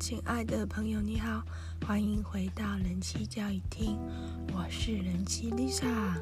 [0.00, 1.42] 亲爱的朋友，你好，
[1.86, 3.98] 欢迎回到人妻教育厅，
[4.50, 6.14] 我是人妻 Lisa。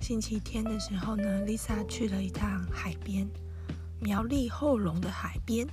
[0.00, 3.28] 星期天的时候呢，Lisa 去了一趟海边，
[3.98, 5.66] 苗栗后龙的海边，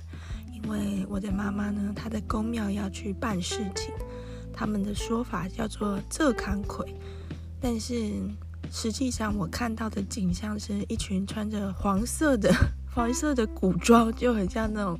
[0.52, 3.94] 因为我的妈妈呢，她的宫庙要去办事情，
[4.52, 6.92] 他们的说法叫做这坎葵，
[7.60, 8.10] 但是
[8.72, 12.52] 实际上我看到的景象是一群穿着黄色的
[12.94, 14.98] 黄色的古装，就很像那种。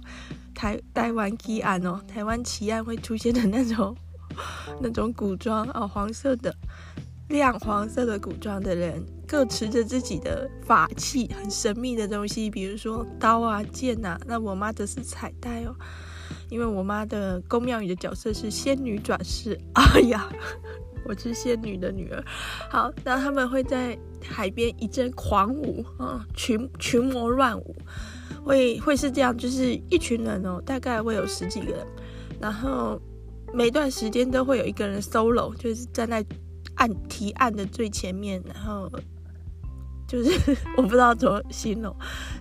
[0.54, 3.96] 台台湾奇案哦，台湾奇案会出现的那种
[4.80, 6.54] 那种古装哦，黄色的
[7.28, 14.20] 亮黄色的古装的人，各持着自己的法器，很神秘的东西，比如说刀啊剑、啊。
[14.26, 15.74] 那我妈则是彩带哦，
[16.50, 19.58] 因为我妈的宫庙里的角色是仙女转世。
[19.72, 20.30] 哎呀，
[21.04, 22.24] 我是仙女的女儿。
[22.70, 27.76] 好，那他们会在海边一阵狂舞啊，群群魔乱舞。
[28.44, 31.86] 会会是这样，就是一群人哦，大概会有十几个人，
[32.40, 33.00] 然后
[33.54, 36.24] 每段时间都会有一个人 solo，就是站在
[36.74, 38.90] 案提案的最前面，然后
[40.08, 41.94] 就是 我不知道怎么形容，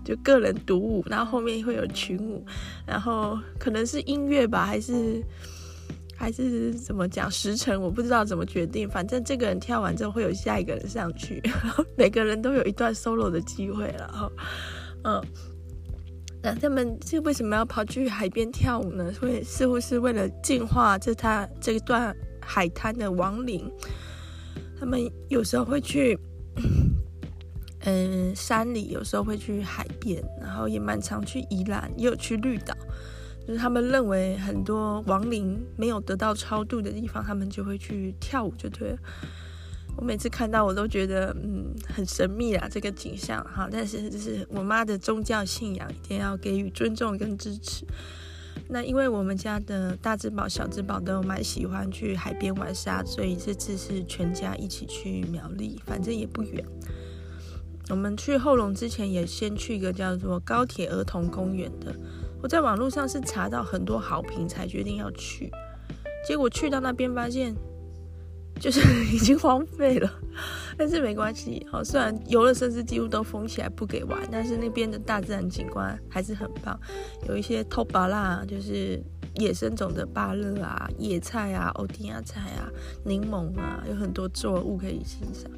[0.03, 2.43] 就个人独舞，然后后面会有群舞，
[2.87, 5.23] 然后可能是音乐吧，还是
[6.21, 14.31] 还是怎么讲时辰，我不知道怎么决定，反正这个人跳完之后会有下一个人上去，然 后每个人都有一段 solo 的机会，然后
[15.03, 15.21] 嗯。
[16.43, 19.13] 那他们是为什么要跑去海边跳舞呢？
[19.21, 23.71] 会似乎是为了净化这他这段海滩的亡灵。
[24.79, 26.17] 他们有时候会去，
[27.81, 32.75] 嗯，山里；有时候会去海边，然后也蛮常去宜兰，也有去绿岛。
[33.47, 38.97] 就是他们认为很多亡灵没有得到超度的地方，他们就会去跳舞，就对了。
[39.97, 47.85] 我每次看到我都觉得嗯很神秘啊，这个景象哈，但是就是我妈的宗教信仰，一定要给予尊重跟支持。
[48.69, 56.65] 那因为我们家的大只宝、小只宝都蛮喜欢去海边玩沙，所以这次是全家一起去苗栗，反正也不远。
[57.89, 61.93] 我们去后龙之前也先去一个叫做高铁儿童公园的，
[62.41, 65.51] 我在网络上是查到很多好评才决定要去，
[66.27, 67.55] 结果去到那边发现。
[68.59, 68.79] 就是
[69.11, 70.11] 已经荒废了，
[70.77, 71.65] 但是没关系。
[71.71, 76.79] 好，虽然游乐设施几乎都封起来不给玩，但是那边的大自然景观还是很棒。
[77.27, 79.01] 有一些托巴拉，就是
[79.33, 82.69] 野生种的芭乐啊、野菜啊、欧丁亚菜啊、
[83.03, 85.49] 柠檬啊，有很多作物可以欣赏。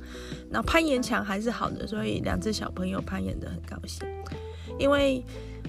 [0.49, 4.07] 那攀岩墙还是好的，所以两只小朋友攀岩得很高兴。
[4.79, 5.21] 因为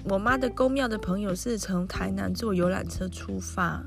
[0.05, 3.83] 我妈的公庙的朋友是从台南坐游览车出发。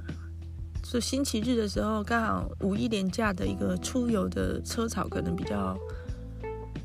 [0.84, 5.78] 是星期日的时候，刚好五一连假的一个出游的车潮可能比较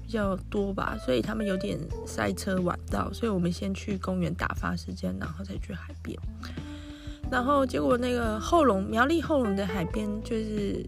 [0.05, 6.19] 比较多吧，所以他们有点塞车晚到，所以我们先去公园打发时间，然后再去海边。
[7.31, 10.85] 然后结果那个后龙苗栗后龙的海边，就是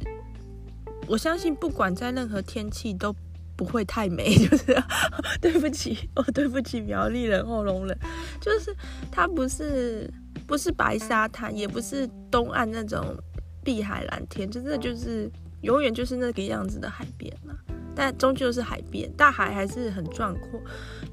[1.07, 3.15] 我相信不管在任何天气都
[3.57, 4.77] 不会太美， 就是
[5.41, 7.99] 对不起，我 对不起苗栗人后龙人，
[8.41, 8.75] 就是
[9.11, 10.13] 它不是。
[10.47, 13.17] 不是白沙滩，也不是东岸那种
[13.63, 15.31] 碧海蓝天，真的就是
[15.63, 17.55] 永远就是那个样子的海边嘛。
[17.95, 20.61] 但终究是海边，大海还是很壮阔。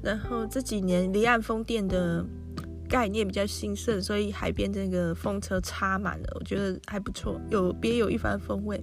[0.02, 2.22] 然后这几年离岸风电的
[2.86, 8.78] 概念比较兴盛，所以海边这个风车插满了，我觉得还不错，有别有一番风味。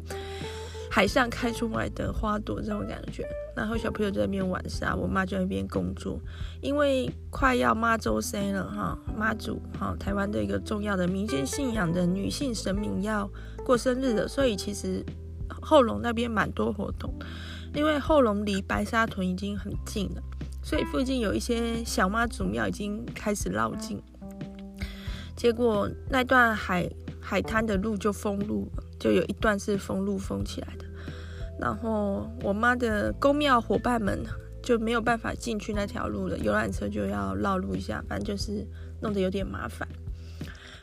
[0.90, 3.24] 海上开出来的花朵这种感觉，
[3.56, 6.20] 然后小朋友在那边玩沙，我妈就在那边工作。
[6.62, 13.30] 因为快要妈祖生了哈，妈祖哈，台湾的一个重要的民间信仰的女性神明要
[13.64, 15.06] 过生日的，所以其实
[15.62, 17.14] 后龙那边蛮多活动。
[17.76, 20.24] 因为后龙离白沙屯已经很近了，
[20.64, 24.02] 所以附近有一些小妈祖庙已经开始绕境。
[25.36, 26.90] 结果那段海
[27.22, 28.84] 海滩的路就封路了。
[29.00, 30.86] 就有一段是封路封起来的，
[31.60, 34.24] 然后我妈的宫庙伙伴们
[34.62, 38.68] 就没有办法进去那条路了，游览车就要绕路一下，反正就是
[39.02, 39.88] 弄得有点麻烦。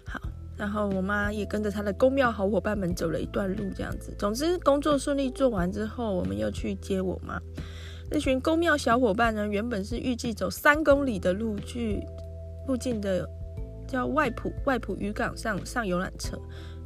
[0.07, 0.21] 好，
[0.57, 4.15] 然后我妈也跟着她的宫庙好伙伴们走了一段路，这样子。
[4.19, 7.39] 总之工作顺利做完之后，我们又去接我妈。
[8.11, 12.01] 那群宫庙小伙伴呢，原本是预计走三公里的路去
[12.67, 13.29] 附近的
[13.87, 16.39] 叫外埔外埔渔港上上游览车。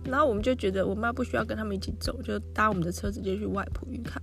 [0.04, 4.22] 然后我们就觉得我妈不需要跟他们一起走，就搭我们的车直接去外埔渔港。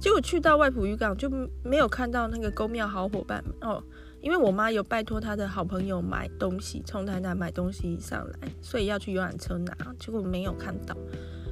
[0.00, 1.28] 结果去到外埔渔港就
[1.64, 3.82] 没有看到那个宫庙好伙伴哦，
[4.20, 10.94] 因为我妈有拜托她的好朋友买东西，从台南买东西上来，所以要去游览车拿，结果没有看到，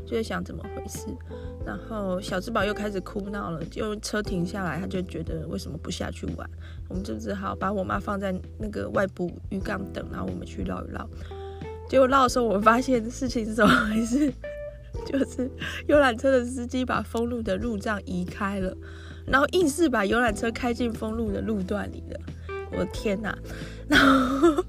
[0.06, 1.08] 就在想怎么回事。
[1.66, 6.48] 然后小智宝又开始哭闹了，就车停下来，他就觉得为什么不下去玩，
[6.88, 11.10] 我们就只好把我妈放在那个外埔渔港等，然后我们去绕一绕。
[11.88, 14.32] 结果绕的时候，我们发现事情是怎么回事？
[15.04, 15.50] 就是
[15.86, 18.74] 游览车的司机把封路的路障移开了，
[19.26, 22.20] 然后硬是把游览车开进封路的路段里了。
[22.72, 23.36] 我的天哪！
[23.86, 24.64] 然后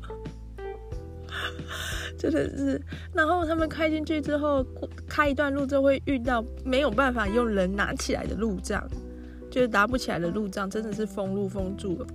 [2.17, 2.79] 真的是，
[3.13, 4.63] 然后他们开进去之后，
[5.07, 8.87] 开一段路就会遇到没有办法用人拿起来的路障，
[9.49, 12.07] 就是拿不起来的路障，真的是封路封住了。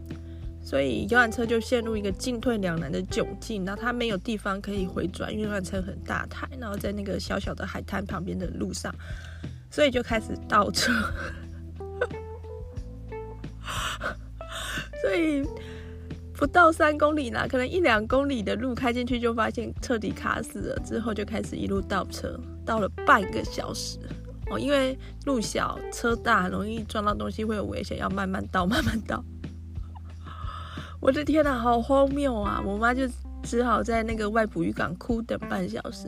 [0.62, 8.94] 所以游览车就陷入一个进退两难的窘境，然后它没有地方可以回转，因为游览车很大台，然后在那个小小的海滩旁边的路上，
[9.70, 10.92] 所以就开始倒车。
[15.02, 15.44] 所以
[16.32, 23.98] 不到三公里啦，可能一两公里的路开进去就发现彻底卡死了，之后就开始一路倒车，倒了半个小时
[24.48, 29.24] 哦，因为路小车大，容易撞到东西会有危险，要慢慢倒，慢慢倒。
[31.02, 32.62] 我的天哪，好荒谬啊！
[32.64, 33.08] 我妈就
[33.43, 36.06] 只好在那个外埔渔港哭等半小时，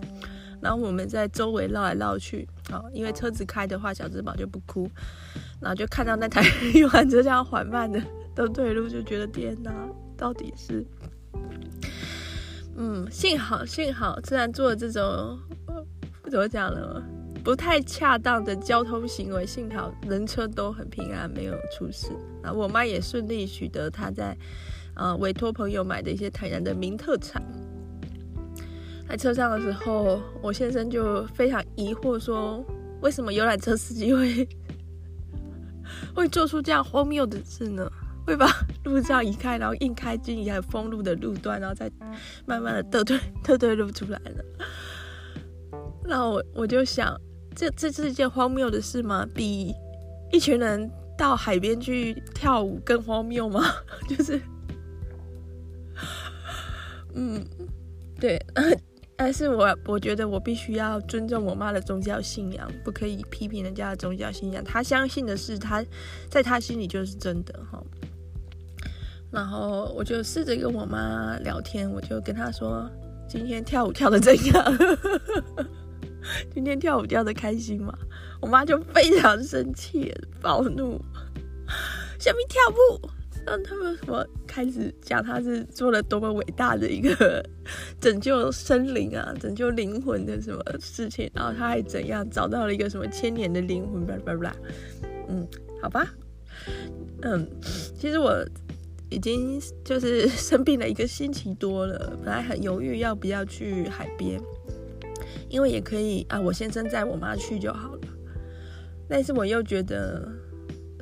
[0.62, 4.88] 然后我们在周围绕来绕去，哦，因为车子开的话，小智宝就不哭，
[5.61, 6.44] 然后就看到那台
[6.75, 8.00] 游览车这样缓慢的
[8.37, 9.73] 都退路，就觉得天哪，
[10.17, 10.87] 到底是……
[12.76, 15.37] 嗯，幸好幸好，虽然做了这种
[16.31, 17.02] 怎么讲呢，
[17.43, 22.12] 不太恰当的交通行为，幸好人车都很平安，没有出事，
[22.44, 24.38] 啊，我妈也顺利取得她在。
[24.96, 27.43] 呃，委托朋友买的一些台南的名特产，
[29.08, 32.64] 在车上的时候，我先生就非常疑惑说
[33.02, 34.49] ：“为什么游览车司机会
[36.14, 37.91] 会做出这样荒谬的事呢？
[38.26, 38.46] 会把
[38.85, 41.90] 路障移开，然后硬开进一条封路的路段，然后再
[42.47, 44.44] 慢慢的倒退倒退路出来了。”
[46.06, 47.20] 那我我就想，
[47.55, 49.26] 这这是一件荒谬的事吗？
[49.35, 49.75] 比
[50.31, 53.62] 一群人到海边去跳舞更荒谬吗？
[54.08, 54.40] 就是。
[57.14, 57.44] 嗯，
[58.20, 58.40] 对，
[59.16, 64.62] 但是我我觉得我必须要尊重我妈的宗教信仰，不可以批评人家的宗教信仰。
[64.64, 65.84] 她相信的是，她
[66.28, 67.82] 在她心里就是真的哈。
[69.31, 72.88] 然后我就试着跟我妈聊天，我就跟她说
[73.28, 74.78] ：“今天跳舞跳的怎样？
[76.55, 77.93] 今天跳舞跳的开心吗？”
[78.40, 81.00] 我妈就非常生气，暴怒
[82.19, 83.11] ：“下面跳舞。”
[83.46, 87.44] 让他们什么开始讲他是做了多么伟大的一个
[88.00, 94.56] 拯救生灵啊，拯救灵魂的什么事情，然后他还怎样找到了一个什么千年的灵魂，巴拉巴拉，
[95.29, 95.46] 嗯，
[95.82, 96.08] 好吧，
[97.23, 97.46] 嗯，
[97.99, 98.44] 其实我
[99.11, 104.40] 已经就是生病了一个星期多了，本来很犹豫要不要去海边，
[105.49, 108.00] 因为也可以啊，我先生载我妈去就好了，
[109.08, 110.26] 但是我又觉得。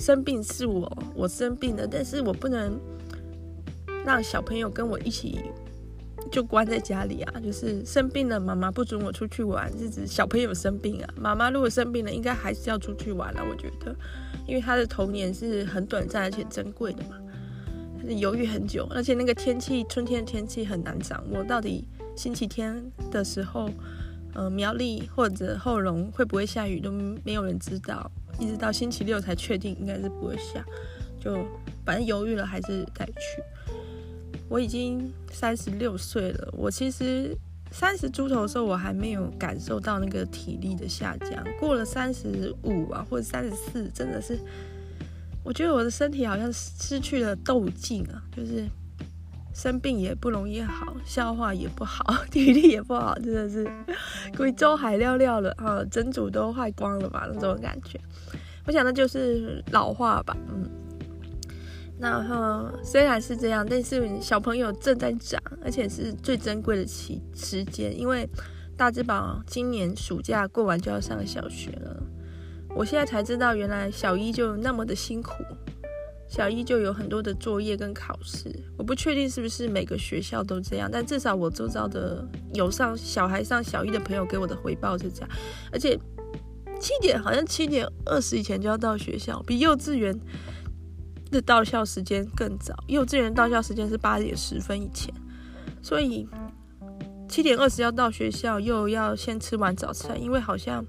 [0.02, 2.76] 生病是我，我生病了，但是我不能
[4.04, 5.38] 让小朋友跟我一起
[6.28, 7.40] 就关在家里啊。
[7.40, 11.14] 就是生病了，妈妈不准我出去玩，是指小朋友生病啊。
[11.16, 13.44] 妈妈如果生病了，应该还是要出去玩了。
[13.48, 13.94] 我觉得，
[14.44, 17.16] 因为他的童年是很短暂而且珍贵的嘛。
[18.08, 21.44] 犹豫很久，而且那个天气，春天的天气很难掌握。
[21.44, 23.70] 到底星期天的时候，
[24.34, 28.10] 呃，苗栗或者后龙会不会下雨，都没有人知道。
[28.42, 30.64] 一直到星期六才确定应该是不会下，
[31.20, 31.32] 就
[31.84, 33.42] 反正犹豫了还是得去。
[34.48, 37.36] 我已经三十六岁了，我其实
[37.70, 44.38] 三十出头的时候我还没有感受到那个体力的下降，过了三十五啊或者三十四，真的是，
[45.44, 48.66] 我觉得我的身体好像失去了斗劲啊，就是。
[49.54, 52.02] 生病也不容易好，消化也不好，
[52.32, 53.70] 体力也不好，真的是
[54.34, 58.00] 贵州海料料了啊，整组都坏光了吧那种感觉。
[58.66, 60.68] 我想那就是老化吧，嗯。
[61.98, 68.28] 那哈，虽然是这样，但是小朋友正在长，而且是最珍贵的期时间，因为
[68.76, 72.02] 大智宝今年暑假过完就要上小学了。
[72.74, 75.44] 我现在才知道，原来小一就那么的辛苦。
[76.26, 85.28] 小一就有很多的作业跟考试，我不确定是不是每个学校都这样，但至少我周遭的有上小孩上小一的朋友给我的回报是这样，
[85.70, 85.94] 而且
[86.82, 90.18] 七点好像七点二十以前就要到学校，比幼稚园
[91.30, 95.14] 的到校时间更早，幼稚园到校时间是八点十分以前，
[95.80, 96.28] 所以
[97.28, 100.84] 七点二十要到学校，又要先吃完早餐，因为好像。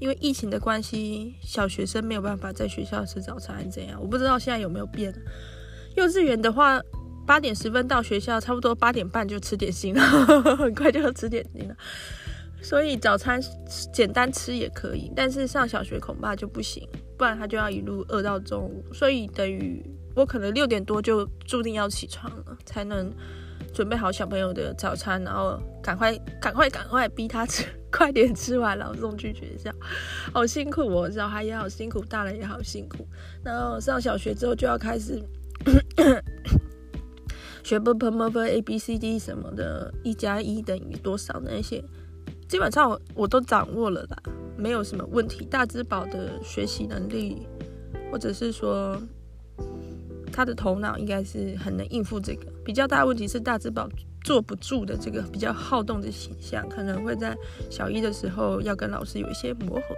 [0.00, 4.00] 因为疫情的关系，小学生没有办法在学校吃早餐，还是怎样？
[4.02, 5.14] 我不知道现在有没有变。
[5.94, 6.80] 幼稚园的话，
[7.24, 10.02] 八点十分到学校，差不多八点半就吃点心了，
[10.58, 11.76] 很快就要吃点心了。
[12.62, 13.40] 所以早餐
[13.92, 16.88] 简单吃也可以，但是上小学恐怕就不行，
[17.18, 18.84] 不然他就要一路饿到中午。
[18.92, 23.12] 所以等于我可能六点多就注定要起床了，才能
[23.74, 29.72] 准备好小朋友的早餐，然后赶快赶快赶快逼他吃，快点吃完，然后送去学校。
[30.32, 33.06] 好辛苦哦，小孩也好辛苦，大人也好辛苦。
[33.42, 35.20] 然后上小学之后就要开始
[37.64, 41.82] 学不 p m f a b c d 什么的，一加一等于多少那些，
[42.52, 44.22] 基本上我都掌握了啦，
[44.58, 45.42] 没有什么问题。
[45.46, 47.46] 大之宝的学习能力，
[48.10, 49.00] 或者是说。
[50.34, 53.86] 他的头脑应该是很能应付这个，比较大的问题是大之宝
[54.24, 57.36] 坐不住的这个比较好动的形象，可能会在
[57.68, 59.94] 小一的时候要跟老师有一些磨合。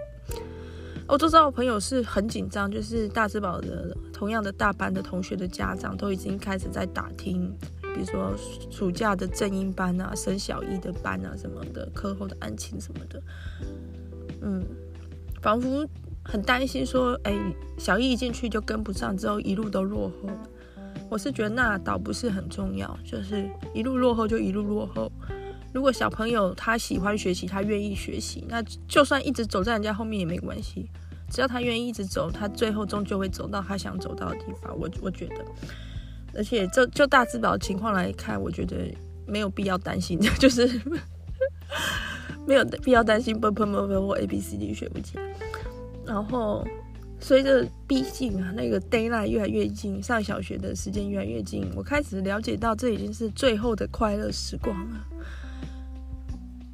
[1.06, 7.56] 我都知道我朋友是很紧张，就是大之宝的同样的大班的同学的家长都已经开始在打听，
[7.94, 8.34] 比如说
[8.70, 13.22] 暑假的正音班啊、升小一的班啊什么的，课后的案情什么的，
[14.42, 14.62] 嗯，
[15.40, 15.86] 仿佛。
[16.26, 17.38] 很担心说，哎，
[17.76, 20.30] 小一一进去就跟不上，之后一路都落后。
[21.10, 25.12] 我是觉得那倒不是很重要，就是一路落后就一路落后。
[25.74, 30.88] 如果小朋友他喜欢学习，他愿意学习，那就算一直走在人家后面也没关系。
[31.28, 34.74] 只要他愿意一直走，他最后终究会走到他想走到的地方。
[34.78, 35.44] 我我觉得，
[36.36, 38.76] 而且就就大之宝的情况来看，我觉得
[39.26, 40.68] 没有必要担心， 就是
[42.46, 45.22] 没有必要担心 b p m v 或 a b c d 学不起来。
[46.06, 46.66] 然后，
[47.18, 55.06] 随着逼近啊，那个 deadline 越来越近，上小学的时间越来越近，我开始了解到这已经是最后的快乐时光了。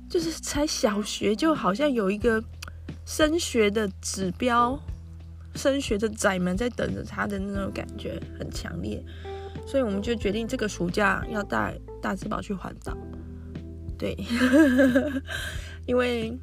[0.08, 2.42] 就是才小学，就好像有一个
[3.06, 4.76] 升学的指标，
[5.54, 9.00] 升学的窄门在等着他的那种感觉很强烈，
[9.66, 12.96] 所以我们就决定这个暑假要带大之宝去环岛。
[13.98, 14.16] 对，
[15.86, 16.38] 因为。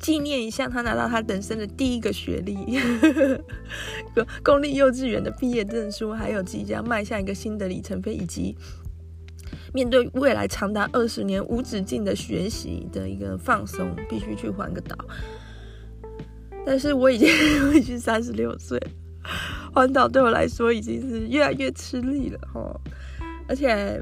[0.00, 2.78] 纪念一下他拿到他人生的第一个学历，
[4.44, 8.54] 公立幼稚园的毕业证书，还有即将迈向一个新的里程碑，以及
[9.72, 14.94] 面对未来长达二十年无止境的学习的一个放松，必须去环个岛。
[16.66, 17.26] 但是我已经
[17.68, 18.78] 我已经三十六岁，
[19.74, 22.80] 环岛对我来说已经是越来越吃力了哈，
[23.48, 24.00] 而且。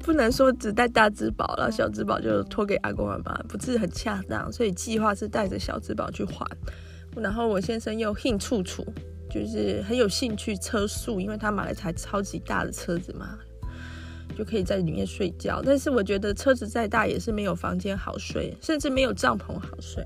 [0.00, 6.48] 不能说只带大之宝了，小之宝就托给阿公阿妈，不是很恰当，所以计划是带着小之宝去环。
[7.16, 8.86] 然后我先生又兴处处，
[9.28, 13.36] 就是很有兴趣车宿，因为他买了一台超级大的车子嘛，
[14.34, 15.60] 就可以在里面睡觉。
[15.62, 20.02] 但是我觉得车子再大也是没有房间好睡，甚至没有帐篷好睡，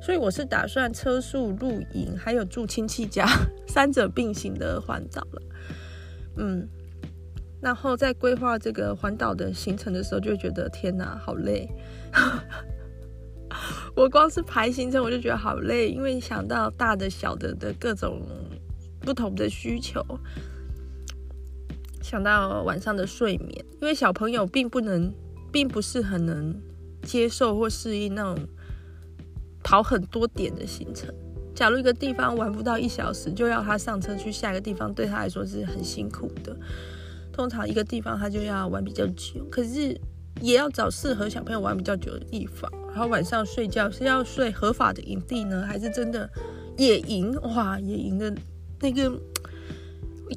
[0.00, 3.26] 所以我是打算车宿露营，还有住亲戚家，
[3.68, 5.42] 三者并行的环岛了。
[6.36, 6.68] 嗯。
[7.60, 11.68] 然后在规划这个环岛的行程的时候，就觉得天哪，好累！
[13.96, 18.22] 我光是排行程我就觉得好累，因为想到大的、小的的各种
[19.00, 20.00] 不同的需求，
[22.00, 25.12] 想到晚上的睡眠，因为小朋友并不能，
[25.50, 26.54] 并不是很能
[27.02, 28.38] 接受或适应那种
[29.62, 31.12] 跑很多点的行程。
[31.54, 36.56] 假如一个地方玩不到一小时，就要他上车去下一个地方，对他来说是很辛苦的。
[37.32, 40.00] 通常一个地方他就要玩比较久，可是
[40.40, 42.70] 也要找适合小朋友玩比较久的地方。
[42.88, 46.28] 然后晚上睡觉是要睡合法的营地呢，还是真的
[46.76, 47.32] 野营？
[47.42, 48.32] 哇，野营的
[48.80, 49.12] 那个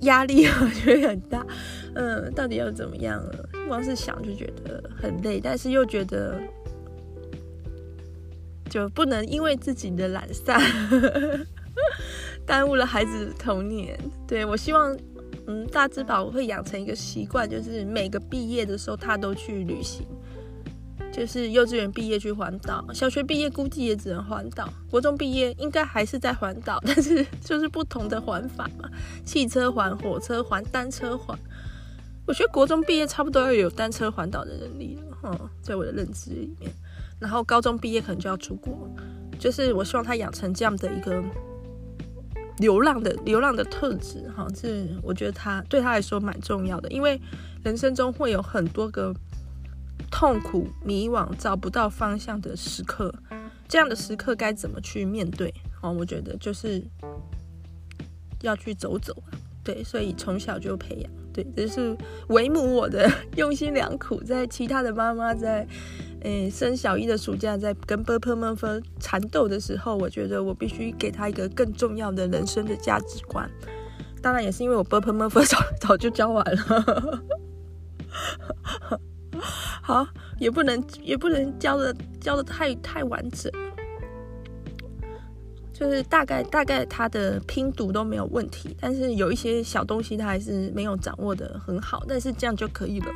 [0.02, 1.46] 压力我觉得很大。
[1.94, 3.50] 嗯，到底要怎么样了？
[3.68, 6.40] 光是想就觉得很累，但是又觉得
[8.72, 10.60] 就不能因为自己的懒散
[12.48, 13.96] 耽误了孩子的童年。
[14.28, 14.98] 对，我希望。
[15.48, 20.06] 嗯，大之宝会养成一个习惯，就是每个毕业的时候他都去旅行，
[21.12, 28.88] 就是幼稚园毕业去环岛，小学毕业估计也只能环岛，国中毕业应该还是在环岛，但是 就是不同的环法嘛，
[29.26, 31.36] 汽车环、火车环、单车环。
[32.28, 36.72] 我觉得国中毕业差不多要有单车环岛的能力了，嗯，在我的认知里面。
[37.22, 38.90] 然后高中毕业可能就要出国，
[39.40, 41.24] 就是我希望他养成这样的一个。
[42.58, 47.20] 流浪的流浪的特质，哈，这我觉得他对他来说蛮重要的，因为
[47.64, 49.12] 人生中会有很多个
[50.12, 53.12] 痛苦、迷惘、找不到方向的时刻，
[53.68, 55.52] 这样的时刻该怎么去面对？
[55.82, 56.84] 哦，我觉得就是
[58.42, 59.16] 要去走走，
[59.64, 61.98] 对，所以从小就培养，对，这是
[62.28, 65.68] 为母我的用心良苦，在其他的妈妈在。
[66.24, 73.50] 哎，升小一的暑假在跟 Pepper 们分缠斗的时候，我觉得我必须给他一个更重要的人生的价值观。
[74.22, 77.24] 当然，也是因为我 Pepper 们分早早就教完了，
[79.82, 83.52] 好，也不能也不能教的教的太太完整，
[85.74, 93.08] 就是大概大概他的拼读都没有问题，但是有一些小东西他还是没有掌握的很好，但是这样就可以了。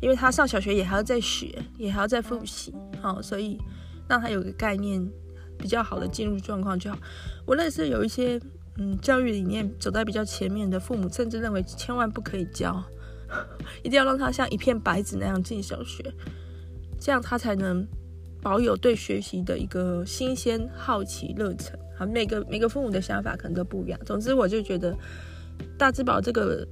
[0.00, 3.58] 因为他上小学也还要再学，也还要再复习，好，所以
[4.08, 5.04] 让他有个概念，
[5.58, 6.98] 比较好的进入状况就好。
[7.44, 8.40] 我认识有一些
[8.76, 12.80] 嗯教育理念走在比较前面的父母，甚至认为千万不可以教，
[13.82, 16.04] 一定要让他像一片白纸那样进小学，
[17.00, 17.84] 这样他才能
[18.40, 21.76] 保有对学习的一个新鲜、好奇、热忱。
[21.98, 23.98] 好，每个每个父母的想法可能都不一样。
[24.06, 24.96] 总之，我就觉得
[25.76, 26.64] 大智宝这个。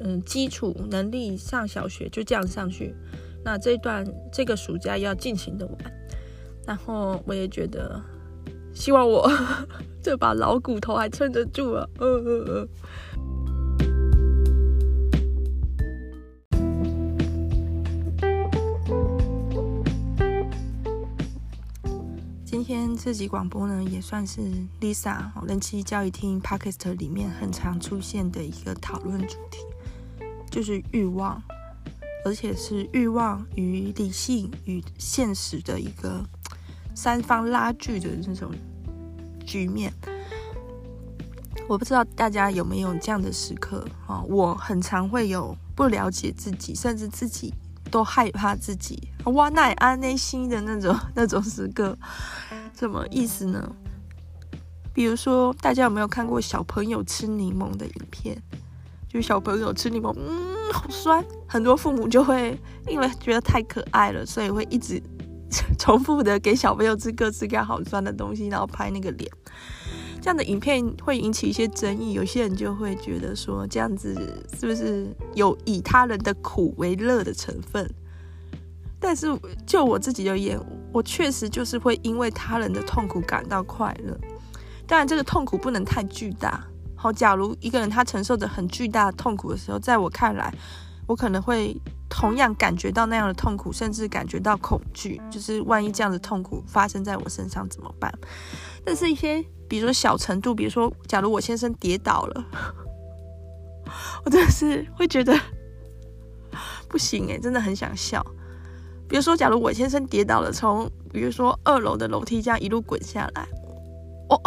[0.00, 2.94] 嗯，基础能力上小学就这样上去，
[3.44, 5.76] 那这段这个暑假要尽情的玩，
[6.66, 8.00] 然后我也觉得，
[8.72, 9.30] 希望我
[10.02, 11.88] 这把老骨头还撑得住啊！
[11.98, 12.68] 呃呃呃。
[22.44, 24.40] 今天这集广播呢，也算是
[24.80, 29.58] Lisa 人妻教育厅 Podcast 里面很常出现的一个讨论主题。
[30.50, 31.42] 就是欲望，
[32.24, 36.24] 而且是欲望与理性与现实的一个
[36.94, 38.50] 三方拉锯的这种
[39.46, 39.92] 局面。
[41.68, 44.22] 我不知道大家有没有这样的时刻啊？
[44.22, 47.52] 我很常会有不了解自己，甚至自己
[47.90, 51.96] 都害怕自己哇，那安内心的那种那种时刻，
[52.74, 53.70] 什么意思呢？
[54.94, 58.42] 比如说，大家有没有看过小朋友吃柠檬的影片？
[59.08, 61.24] 就小朋友吃柠檬，嗯，好酸。
[61.46, 65.02] 很多父母就会因为觉得太可爱了，所以会一直
[65.78, 69.30] 重复的给小朋友吃各式各样好酸的东西，然后拍那个脸。
[70.20, 74.14] 这样的影片会引起一些争议，有些人就会觉得说，这样子
[74.58, 77.88] 是不是有以他人的苦为乐的成分？
[79.00, 79.28] 但是
[79.64, 80.60] 就我自己而言，
[80.92, 84.18] 我确实就是会因为他人的痛苦感到快乐。
[84.88, 86.66] 当然，这个痛苦不能太巨大。
[87.00, 90.52] 好，假如一个人他承受着很巨大的痛苦的时候，在我看来，
[91.06, 95.20] 我可能会同样感觉到那样的痛苦，甚至感觉到恐惧。
[95.30, 98.12] 就是万一这样的痛苦发生在我身上怎么办？
[98.84, 102.44] 但是，一些比如说小程度，比如说，假如我先生跌倒了，
[104.26, 105.38] 我真的是会觉得
[106.88, 108.20] 不行诶，真的很想笑。
[109.08, 113.46] 比如说，假如我先生跌倒了，从比如说二楼的楼梯这样一路滚下来，
[114.30, 114.40] 哦。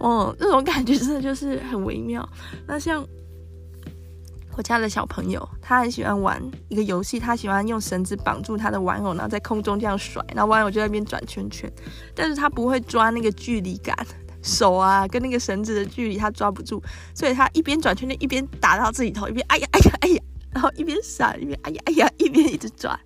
[0.00, 2.26] 哦，那种感觉真的就是很微妙。
[2.66, 3.04] 那像
[4.56, 11.72] 我家的小朋友，他很喜欢玩一个游戏，他喜欢用绳子绑住他的玩偶，然后在空中这样甩，然后玩偶就在那边转圈圈。
[12.14, 13.96] 但是他不会抓那个距离感，
[14.42, 16.82] 手啊跟那个绳子的距离他抓不住，
[17.14, 22.98] 所以他一边转圈圈一边打到自己头，一边哎呀哎呀哎呀，然后一边闪一边哎呀哎呀，一边一直转，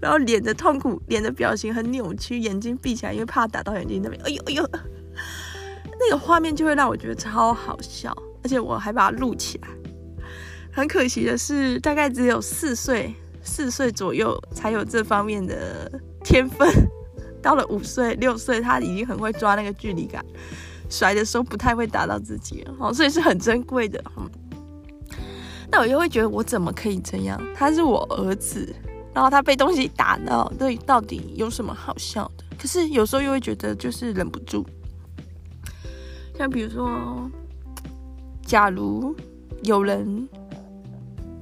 [0.00, 4.20] 然后脸的痛苦，脸的表情很扭曲，眼睛闭起来，因为怕打到眼睛那边。
[4.22, 4.70] 哎呦哎呦。
[5.98, 9.68] 那个画面就会让我觉得超好笑，而且我还把它录起来。
[10.72, 15.90] 很可惜的是，大概只有四岁、四岁左右才有这方面的
[16.24, 16.68] 天分。
[17.42, 20.22] 到了五岁、六岁，他已经很会抓那个距离感，
[20.90, 24.02] 甩的时候不太会打到自己，哦，所以是很珍贵的。
[25.70, 27.40] 那我又会觉得，我怎么可以这样？
[27.54, 28.74] 他是我儿子，
[29.14, 32.44] 然后他被东西打到，对，到底有什么好笑的？
[32.60, 34.66] 可是有时候又会觉得，就是忍不住。
[36.40, 37.30] 像比如说，
[38.40, 39.14] 假如
[39.62, 40.26] 有人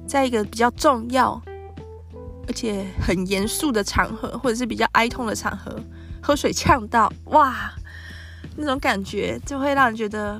[0.05, 1.41] 在一个比较重要
[2.45, 5.73] 而且很严肃的场合，或者是比较哀痛的场合，
[6.21, 7.71] 喝水呛到，哇，
[8.57, 10.37] 那种感觉就会让人觉得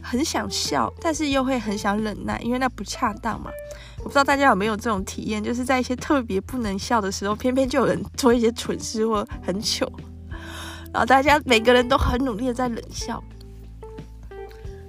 [0.00, 3.50] 很想笑，但是又会很想忍耐，因为那不恰当嘛。
[3.98, 9.86] 我不知道大家有没有这种体验，就是在一些特别不能笑的时候，偏偏就有人做一些蠢事或很糗。
[10.92, 13.22] 然后大家每个人都很努力的在冷笑，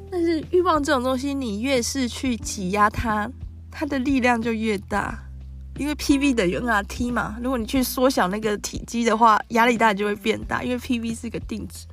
[0.09, 3.29] 但是欲望这种东西，你越是去挤压它，
[3.69, 5.23] 它的力量就越大，
[5.77, 7.37] 因为 PV 等于 nRT 嘛。
[7.41, 11.85] 如果你去缩小那个体积的话，压力大就会变大，因为 PV 是个定值。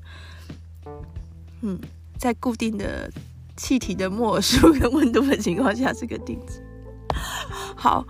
[1.61, 1.79] 嗯，
[2.17, 3.11] 在固定的
[3.59, 6.63] 气体的摩尔数跟温度的情况下是个定值。
[7.77, 8.07] 好，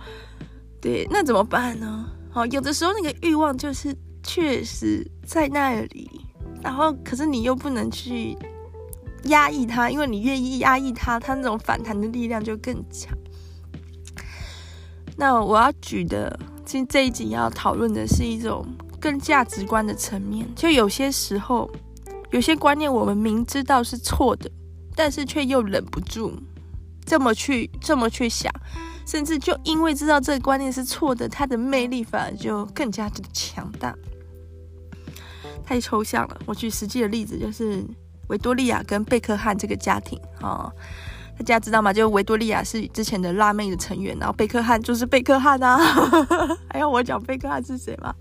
[0.81, 2.09] 对，那怎么办呢？
[2.31, 3.93] 好，有的时候那个欲望就是。
[4.23, 6.09] 确实在那里，
[6.61, 8.37] 然后可是你又不能去
[9.25, 13.17] 压抑它，因为你越压抑它，它那种反弹的力量就更强。
[15.17, 18.65] 那我要举的，其实这一集要讨论的是一种
[18.99, 20.47] 更价值观的层面。
[20.55, 21.69] 就有些时候，
[22.31, 24.49] 有些观念我们明知道是错的，
[24.95, 26.31] 但是却又忍不住
[27.05, 28.49] 这么去这么去想。
[29.09, 33.91] 甚至就因为知道这个观念是错的，它的魅力反而就更加的强大。
[35.65, 37.83] 太抽象了，我举实际的例子，就是
[38.27, 40.71] 维多利亚跟贝克汉这个家庭啊，
[41.39, 41.91] 大家知道吗？
[41.91, 45.79] 就维多利亚是之前的辣妹的成员，然后贝克汉就是贝克汉啊。
[46.69, 48.13] 还要我讲贝克汉是谁吗？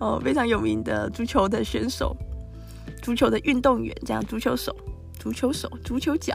[0.00, 2.14] 哦，非常有名的足球的选手，
[3.00, 4.76] 足球的运动员，这样足球手。
[5.26, 6.32] 足球手，足球脚，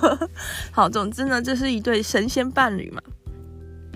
[0.72, 3.02] 好，总之呢，这是一对神仙伴侣嘛，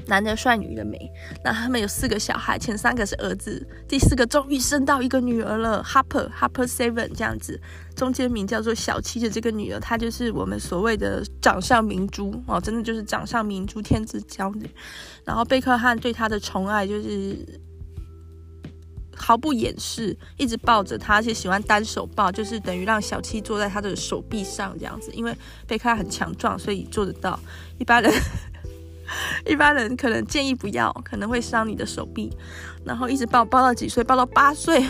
[0.06, 1.10] 男的帅，女的美。
[1.42, 7.58] 那他们有四个小孩，前三个是儿子，第四个终于生到一个女儿了，Harper Harper Seven 这样子，
[7.94, 14.68] 中间名叫做小七的这个女儿，她就是我们所谓的掌上明珠哦，真的就是掌上明珠，天之骄女。
[15.24, 17.38] 然后贝克汉对她的宠爱就是。
[19.16, 25.10] 毫不掩饰，一直抱着他，而且喜欢单手抱，就是等于让小七坐在他的手臂上这样子。
[25.12, 25.34] 因为
[25.66, 27.38] 贝克汉很强壮，所以做得到。
[27.78, 28.12] 一般人，
[29.46, 32.30] 一般人可能建议不要，可能会伤你的手臂。
[32.84, 34.04] 然后一直抱，抱到几岁？
[34.04, 34.86] 抱到八岁，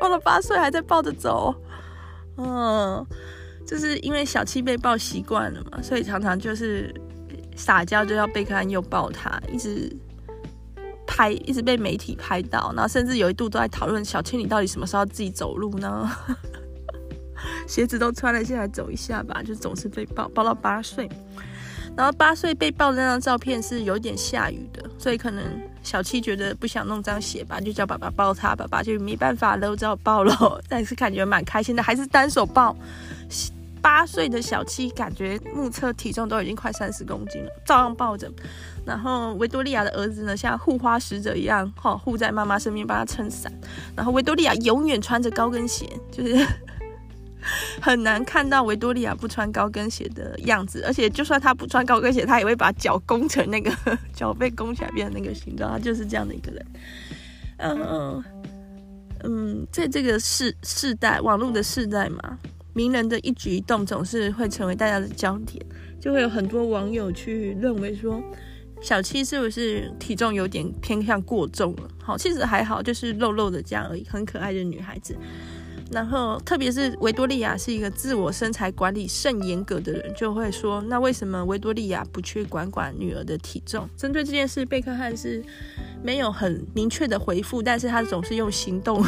[0.00, 1.54] 抱到八岁还在抱着走。
[2.38, 3.06] 嗯，
[3.66, 6.94] 就是因为小七被抱习惯了嘛，所以常常就是
[7.56, 9.94] 撒娇，就要贝克汉又抱他，一直。
[11.06, 16.10] 拍一直被媒体拍到，然后甚至有一度都在讨论小七，你到底什么时候自己走路呢？
[17.68, 19.42] 鞋子都穿了，现在走一下吧。
[19.42, 21.08] 就总是被抱抱到八岁，
[21.96, 25.44] 然后八岁被抱的那张照片是有点下雨的，所以可能
[25.82, 30.60] 小七觉得不想弄脏鞋吧，就叫爸爸抱他，爸爸就没办法了，只好抱了。
[30.68, 32.74] 但是感觉蛮开心的，还是单手抱。
[33.82, 38.30] 八岁的小七感觉目测体重都已经快三十公斤了，照样抱着。
[38.84, 43.52] 然后维多利亚的儿子呢，像护花使者一样，哈，护在妈妈身边帮他撑伞。
[43.96, 46.46] 然后维多利亚永远穿着高跟鞋，就是
[47.80, 50.82] 很难看到维多利亚不穿高跟鞋的样子。
[50.86, 53.70] 而且就算他不穿高跟鞋，他也会把脚弓成那个
[54.14, 55.70] 脚背弓起来变成那个形状。
[55.70, 56.66] 他就是这样的一个人。
[57.58, 58.24] 嗯
[59.24, 62.38] 嗯，在这个世世代，网络的世代嘛。
[62.76, 65.64] 名人的一举一动总是会成为大家的焦点，
[65.98, 68.22] 就会有很多网友去认为说，
[68.82, 71.88] 小七是不是体重有点偏向过重了？
[72.02, 75.16] 好，其实还好，就是肉肉的这样而已，很可爱的女孩子。
[75.90, 83.88] 然后，特别是维多利亚是一个自我身材管理甚严格的人，就会说，那为什么维多利亚不去管管女儿的体重？
[83.96, 85.42] 针对这件事，贝克汉是
[86.02, 89.02] 没有很明确的回复，但是他总是用行动。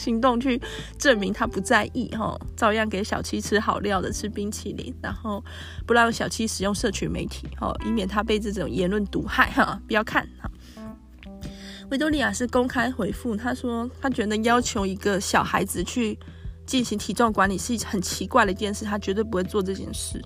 [0.00, 0.60] 行动去
[0.98, 5.44] 证明他不在意哈，照样给小七吃好料的，吃冰淇淋，然后
[5.86, 9.78] 不让小七使用社群媒体哈，以免他被这种言论毒害哈。
[9.86, 10.50] 不要看哈。
[11.90, 16.18] 维多利亚是公开回复，他说他觉得要求一个小孩子去
[16.64, 20.22] 进行体重管理是很奇怪的一件事，他绝对不会做这件事。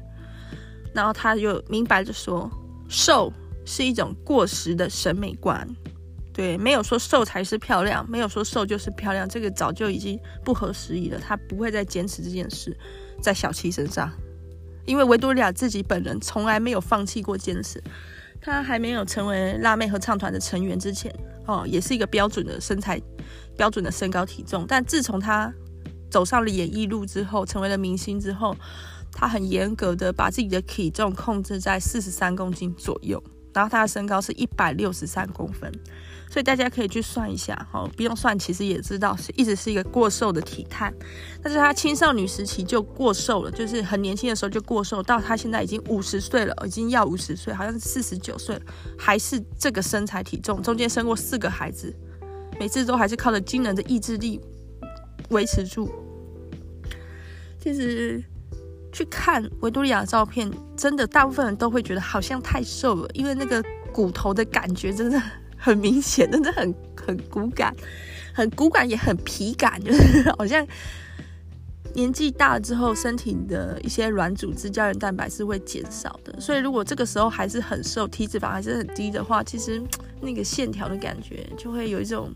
[0.94, 2.48] 然后他又明白的说，
[2.88, 3.32] 瘦
[3.64, 5.66] 是一种过时的审美观。
[6.34, 11.18] 对，没有说瘦才是漂亮，没有说瘦就是漂亮，这个早就已经不合时宜了。
[11.18, 12.76] 他不会再坚持这件事
[13.22, 14.10] 在小七身上，
[14.84, 17.80] 因为维多利亚自己本人从来没有放弃过坚持。
[18.42, 21.10] 他还没有成为辣妹合唱团的成员之前，
[21.46, 23.00] 哦，也是一个标准的身材、
[23.56, 24.66] 标准的身高体重。
[24.68, 25.50] 但自从他
[26.10, 28.54] 走上了演艺路之后，成为了明星之后，
[29.12, 33.22] 他很严格的把自己的体重控制在四十三公斤左右，
[33.54, 35.72] 然后他的身高是一百六十三公分。
[36.34, 40.92] 所以大家可以去算一下，哈，不用算，其实也知道是一直是一个过瘦的体态。
[41.40, 48.62] 但是他青少女时期就过瘦了，就是很年轻的时候就过瘦，到他现在已经五十岁了，已经要五十岁，好像是四十九岁了，
[48.98, 50.60] 还是这个身材体重。
[50.60, 51.94] 中间生过四个孩子，
[52.58, 54.40] 每次都还是靠着惊人的意志力
[55.28, 55.88] 维持住。
[57.60, 58.20] 其实
[58.92, 65.22] 去看维多利亚的照片，真的大部分人都会觉得好像太瘦了，因为那个骨头的感觉真的。
[65.64, 67.74] 很明显，真的很 很骨感，
[68.34, 70.66] 很骨感也很皮感， 就是好像
[71.94, 76.38] 年纪大了之后，身体的一些软组织、胶原蛋白是会减少的。
[76.38, 79.82] 所以如果这个时候还是很瘦，体脂肪还是很低的话，其实
[80.20, 82.30] 那个线条的感觉就会有一种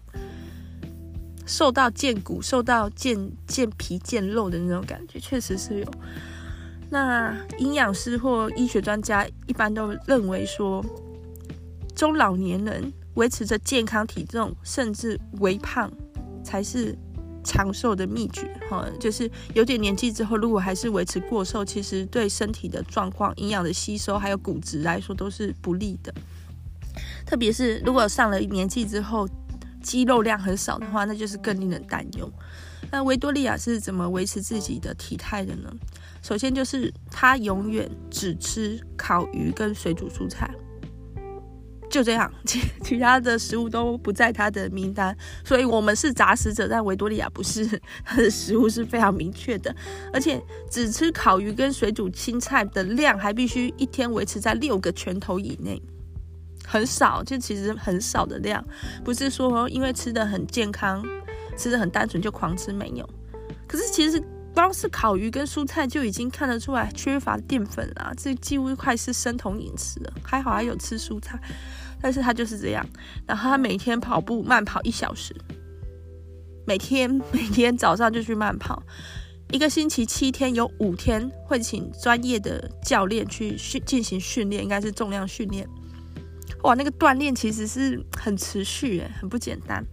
[1.45, 5.87] 瘦到见骨、瘦到见见皮、见肉的那种感觉，确实是有。
[6.88, 10.83] 那营养师或医学专家一般都认为说，
[11.95, 12.91] 中老年人。
[13.18, 15.92] 维持着健康体重，甚至微胖，
[16.44, 16.96] 才是
[17.42, 18.48] 长寿的秘诀。
[18.70, 26.14] 哈，就是有点年纪之后，如果还是维持过瘦，其实对身体的状况、营养的吸收，还有骨质来说都是不利的。
[27.26, 29.28] 特别是如果上了年纪之后，
[29.83, 32.33] 肌肉量很少的话，那就是更令人担忧。
[32.92, 35.68] 那维多利亚是怎么维持自己的体态的呢？
[36.22, 40.48] 首先就是她永远只吃烤鱼跟水煮蔬菜。
[41.90, 47.66] 就这样， 其其他的食物都不在他的名单，所以我们是杂食者，但维多利亚不是，
[48.05, 49.74] 他 的食物是非常明确的，
[50.12, 55.81] 而且只吃烤鱼跟水煮青菜的量还必须一天维持在六个拳头以内，
[56.66, 58.64] 很少，就其实很少的量，
[59.05, 61.05] 不是说因为吃的很健康，
[61.57, 63.09] 吃的很单纯就狂吃没有，
[63.66, 64.22] 可是其实。
[64.59, 70.12] 光是烤鱼跟蔬菜就已经看得出来缺乏淀粉了，这几乎快是生酮饮食了。
[70.21, 71.38] 还好还有吃蔬菜，
[72.03, 72.85] 但是他就是这样。
[73.25, 75.33] 然后他每天跑步慢跑一小时，
[76.66, 78.83] 每天 每天早上就去慢跑，
[79.53, 85.68] 一个星期七天有五天会请专业的教练去训进行训练，应该是重量训练。
[86.64, 89.87] 哇，那个锻炼其实是很持续诶，很不简单。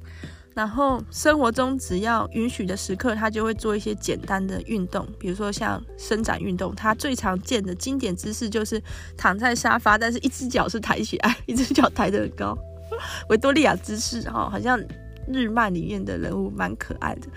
[0.56, 6.74] 然后生活中只要允许的时刻，他就会做一些简单的运动，比如说像伸展运动。
[6.74, 8.82] 他最常见的经典姿势就是
[9.18, 12.58] 躺在沙发，但是一只脚是抬起来，一只脚抬得很高，
[13.28, 14.82] 维多利亚姿势哈，好像
[15.28, 17.28] 日漫里面的人物，蛮可爱的，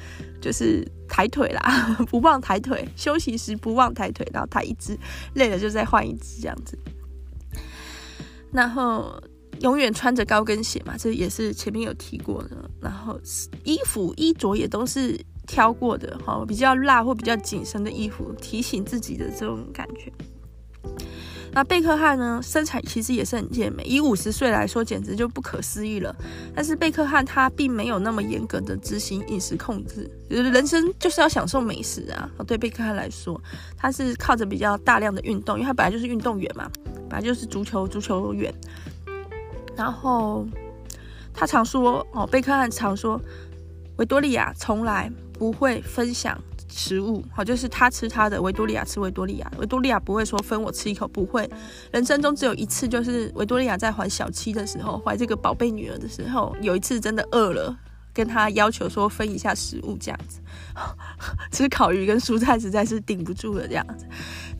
[0.41, 4.97] 就是抬腿啦， 不忘抬腿，休息时不忘抬腿，然后抬一只，
[5.35, 6.79] 累了就再换一只这样子，
[8.53, 9.21] 然后。
[9.61, 12.71] 永远穿着高跟鞋嘛，这也是前面有提过的。
[12.81, 13.19] 然后
[13.65, 20.13] 衣服衣着也都是挑过的，哈，比较辣或比较紧身的衣服，提醒自己的这种感觉。
[21.51, 26.15] 那贝克汉呢，身材其实也是很健美，以五十岁来说，简直就不可思议了。
[26.55, 32.31] 但是贝克汉他并没有那么严格的执行饮食控制，人生就是要享受美食啊。
[32.47, 33.41] 对贝克汉来说，
[33.79, 36.71] 他是靠着比较大量的运动，因为他本来就是运动员嘛，
[37.09, 38.55] 本来就是足球足球员。
[39.79, 40.45] 然后
[41.33, 43.21] 他常说哦，贝克汉常说，
[43.97, 46.37] 维多利亚从来不会分享
[46.69, 51.49] 食物，好，就是他吃他的，维多利亚吃维多利亚，维多利亚不会说分我吃一口，不会。
[51.93, 57.77] 人生中只有一次，就是维多利亚在怀小七的时候，怀这个宝贝女儿的时候，有一次真的饿了。
[58.13, 60.41] 跟他要求说分一下食物这样子，
[61.53, 64.07] 吃 烤鱼跟蔬菜实在是顶不住了这样子。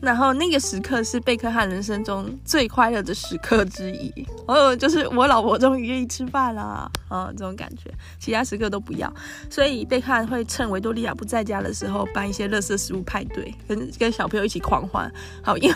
[0.01, 4.13] 然后那个时刻是贝克汉人生中最快乐的时刻之一，
[4.47, 9.13] 哦，就是我老婆终于愿意吃饭了啊，哦，这种感觉，其他时刻都不要。
[9.49, 15.11] 所以贝克汉会趁维多利亚不在家的时候办一些垃圾食物派对，跟跟小朋友一起狂欢。
[15.43, 15.75] 好，因为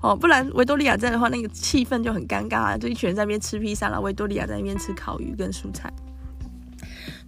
[0.00, 5.88] 哦，不然维多利亚在的话，那个气氛就很尴尬啊，就一群人在那边吃披萨，然后维多利亚在那边吃烤鱼跟蔬菜。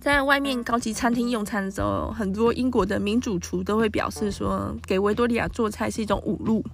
[0.08, 6.64] 在外面高级餐厅用餐的时候，很多英国的民主厨都会表示说，给维多利亚做菜是一种侮辱。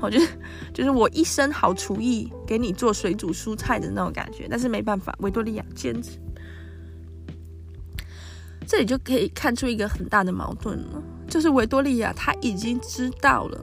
[0.00, 0.26] 我觉得
[0.74, 6.18] 就是我一身好厨艺给你做水煮蔬菜的那种感觉，但是没办法，维多利亚坚持。
[8.66, 13.60] 这里就可以看出一个很大的矛盾了，就是维多利亚她已经知道了，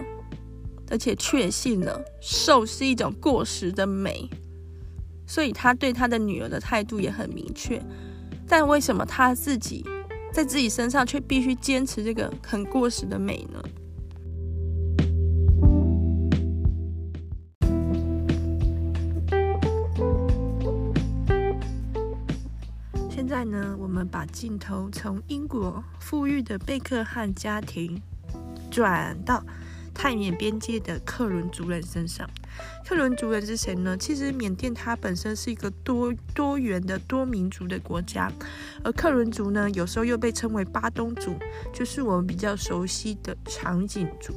[0.89, 4.29] 而且确信了瘦是一种过时的美，
[5.25, 7.77] 所以她对她的女儿的态度也很明确。
[8.47, 9.85] 但为什么他自己
[10.31, 13.61] 在自己身上却必须坚持这个很过时的美呢？
[23.09, 28.01] 现在呢，我们把镜头从英国富裕的贝克汉家庭
[28.71, 29.43] 转到
[29.93, 32.29] 泰缅边界的克伦族人身上。
[32.87, 33.97] 克伦族人是谁呢？
[33.97, 38.31] 其实缅甸它本身是一个多多元的多民族的国家，
[38.83, 41.35] 而克伦族呢，有时候又被称为巴东族，
[41.73, 44.33] 就是我们比较熟悉的长颈族。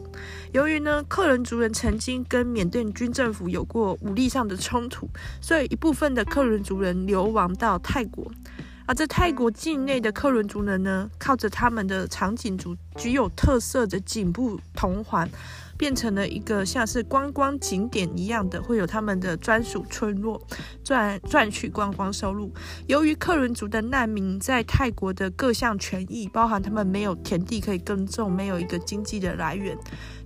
[0.52, 5.08] 由于呢，克伦族人曾经跟缅甸军政府有过武力上的冲突，
[5.40, 8.30] 所以一部分的克伦族人流亡到泰国。
[8.86, 15.30] 而在泰国境内的克伦族人呢，靠着他们的长颈族具有特色的颈部铜环。
[15.80, 20.38] 变成了一个像是观光景点一样的，会有他们的专属村落，
[20.84, 22.52] 赚赚取观光收入。
[22.86, 29.74] 由于克伦族的难民在泰国的各项权益，包含他们没有田地可以耕种，没有一个经济的来源，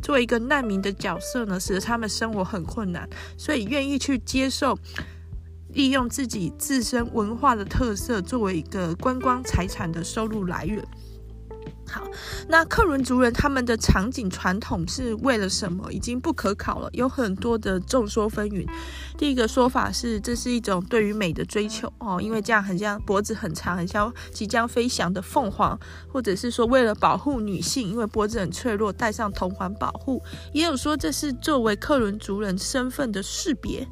[0.02, 4.76] 作为一个难民的角色呢，使得他们生活很困难，所以愿意去接受
[5.68, 10.84] 利用自己自身文化的特色作为一个观光财产的收入来源。
[12.48, 15.92] 那克伦族人他们的场景传统是为了什么？
[15.92, 18.66] 已经不可考了，有很多的众说纷纭。
[19.16, 25.78] 第一个说法是，这是一种对于美的追求哦，因为这样很像脖子很长，很像即将飞翔的凤凰，
[26.12, 30.22] 或者是说为了保护女性，因为脖子很脆弱，戴上铜环保护。
[30.52, 33.86] 也有说这是作为克伦族人身份的识别，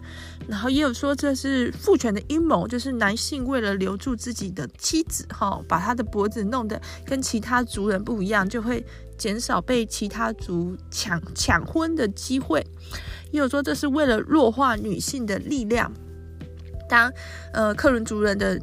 [0.48, 8.84] 然后也有说这是父权的阴谋，就是男性为了留住自己的妻子，哈、把他的脖子弄得跟其他族人不一样，就会
[9.16, 12.64] 减少被其他族抢抢婚的机会。
[13.30, 15.90] 也有说这是为了弱化女性的力量，
[16.88, 17.10] 当
[17.52, 18.60] 呃克伦族人的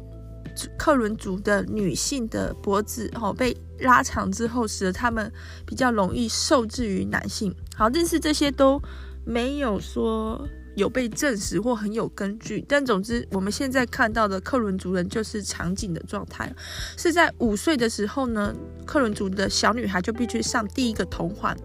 [0.78, 5.32] 克伦族的女性的脖子哦被拉长之后，使得他们
[5.66, 7.52] 比较容易受制于男性。
[7.74, 8.80] 好，但是这些都
[9.24, 10.46] 没有说。
[10.74, 16.52] 有被证实或很有根据，但总之我们现在看到的克伦族人就是场景的状态，
[16.96, 18.54] 是在五岁的时候呢，
[18.86, 21.56] 克伦族的小女孩就必须上第一个铜环，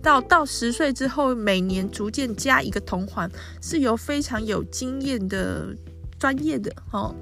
[0.00, 5.76] 到到十岁之后，每年逐渐加一个铜环，是由非常有经验的
[6.18, 7.14] 专业的哦。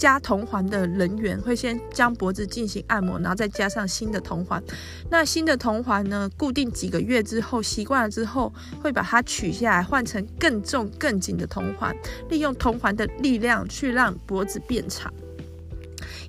[0.00, 4.62] 加铜环的人员会先将脖子进行按摩，然后再加上新的铜环。
[5.10, 8.50] 那新的铜环呢，固定几个月之后，习惯了之后，
[8.82, 11.94] 会把它取下来，换成更重、更紧的铜环，
[12.30, 15.12] 利用铜环的力量去让脖子变长，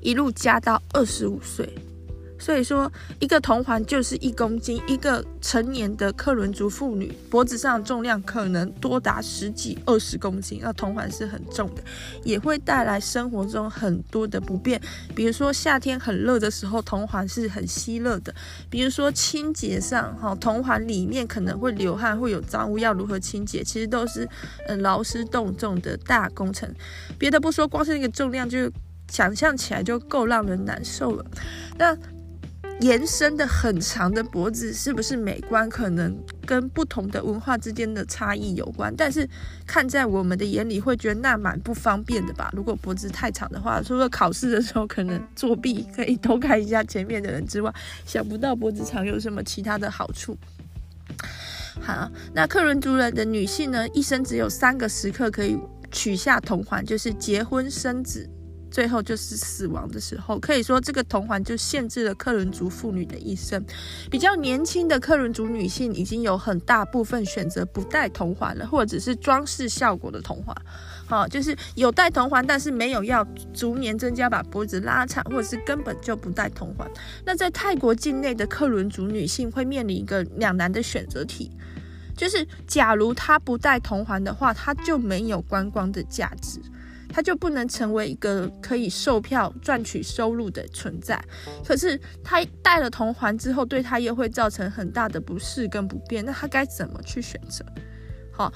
[0.01, 1.73] 一路加到二十五岁。
[2.41, 4.81] 所以说，一个铜环就是一公斤。
[4.87, 10.59] 一个成年的克伦族妇女脖子上的重量可能多达十几、二十公斤。
[10.63, 11.83] 那铜环是很重的，
[12.23, 14.81] 也会带来生活中很多的不便。
[15.13, 18.33] 比如说夏天很热的时候，铜环是很吸热的。
[18.71, 23.63] 比如说清洁上，哈，铜环里面可能会流汗，会有脏污，要如何清洁？
[23.63, 24.27] 其实都是
[24.67, 26.67] 呃劳师动众的大工程。
[27.19, 28.71] 别的不说，光是那个重量就
[29.09, 31.25] 想象起来就够让人难受了。
[31.77, 31.95] 那
[32.81, 35.69] 延伸的很长的脖子是不是美观？
[35.69, 36.17] 可能
[36.47, 38.91] 跟不同的文化之间的差异有关。
[38.97, 39.27] 但是
[39.67, 42.51] 看在我们的眼里，会觉得那蛮不方便的吧？
[42.55, 47.71] 如果脖子太长的话，除了考试的时候可能作弊可以偷看一下前面的人之外，
[48.03, 50.35] 想不到脖子长有什么其他的好处。
[51.79, 55.55] 好，那克伦族人的女性呢，一生只有三个时刻可以
[55.91, 58.27] 取下铜环，就是结婚生子。
[58.71, 63.61] 最后就是死亡的时候，可以说这个铜环就限制了克伦族妇女的一生。
[64.09, 70.55] 比较年轻的克伦族女性已经有很大部分选择不戴铜环了，或者是装饰效果的铜环。
[71.05, 73.21] 好，就是有戴铜环，但是没有要
[73.53, 76.89] 逐年增加把脖子拉长，或者是根本就不戴铜环。
[77.25, 81.51] 那在泰国境内的克伦族女性会面临一个两难的选择题，
[82.15, 86.61] 就是假如她不戴铜环的话，她就没有观光的价值。
[87.11, 91.21] 他就不能成为一个可以售票赚取收入的存在。
[91.65, 96.25] 可是他戴了铜环之后，对他又会造成很大的不适跟不便。
[96.25, 97.65] 那他该怎么去选择？
[98.31, 98.51] 好，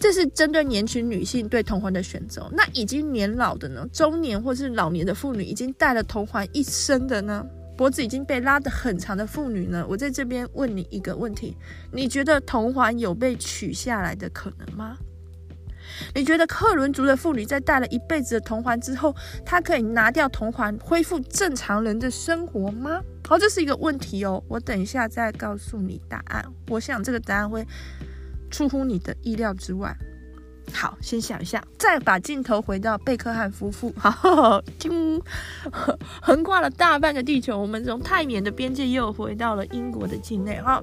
[0.00, 2.50] 这是针对年轻女性对铜环的选择。
[2.52, 3.86] 那已经年老的呢？
[3.92, 7.46] 中年或是老年的妇女，已经戴了铜环一生的呢？
[7.74, 9.84] 脖子已经被拉得很长的妇女呢？
[9.88, 11.56] 我在这边问你一个问题：
[11.90, 14.98] 你觉得铜环有被取下来的可能吗？
[16.14, 23.00] 你觉得克伦族的妇女在戴了一辈子的铜环之后，她可以拿掉铜环，恢复正常人的生活吗？
[23.28, 24.42] 好，这是一个问题哦。
[24.48, 26.44] 我等一下再告诉你答案。
[26.68, 27.66] 我想这个答案会
[28.50, 29.96] 出乎你的意料之外。
[30.72, 33.92] 好，先想一下，再把镜头回到贝克汉夫妇。
[33.98, 34.90] 好，就
[36.20, 40.60] 横跨了大半个地球，我们从泰缅的边界又回到了英国的境内。
[40.60, 40.82] 哈，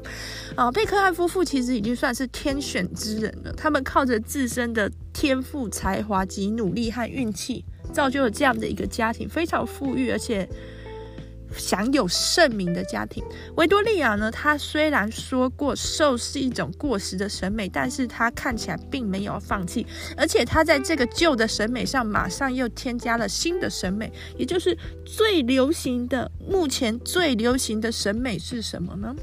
[0.55, 3.51] 啊，贝克汉夫妇其实已经算是天选之人了。
[3.53, 10.47] 他们靠着自身的天赋、才华及努力和运气，造就了这样的一个家庭，非常富裕，而且。
[11.55, 13.23] 享有盛名的家庭，
[13.55, 14.29] 维多利亚呢？
[14.31, 19.85] 她虽然说过瘦是一种过时的审美，但是她看起来并没有放弃，
[20.15, 29.15] 而且她在这个旧的审美上马上又添加了新的审美，也就是最流行的，目前最流行的审美是什么呢？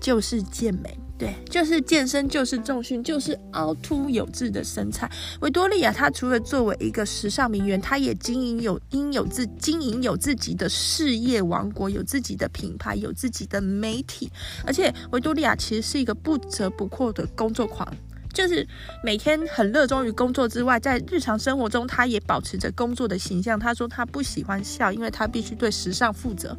[0.00, 0.98] 就是健美。
[1.20, 5.06] 对，就是健身，就是重训，就是凹凸有致的身材。
[5.42, 14.32] 维多利亚，她除了作为一个时尚名媛，她也经营有应有自经营有自己的事业王国，有自己的品牌，有自己的媒体。
[14.64, 17.86] 而且，维多利亚其实是一个不折不扣的工作狂，
[18.32, 18.66] 就是
[19.04, 23.60] 每天很热衷于工作之外，在日常生活中，她也保持着工作的形象。
[23.60, 26.56] 她说她不喜欢笑，因为她必须对时尚负责。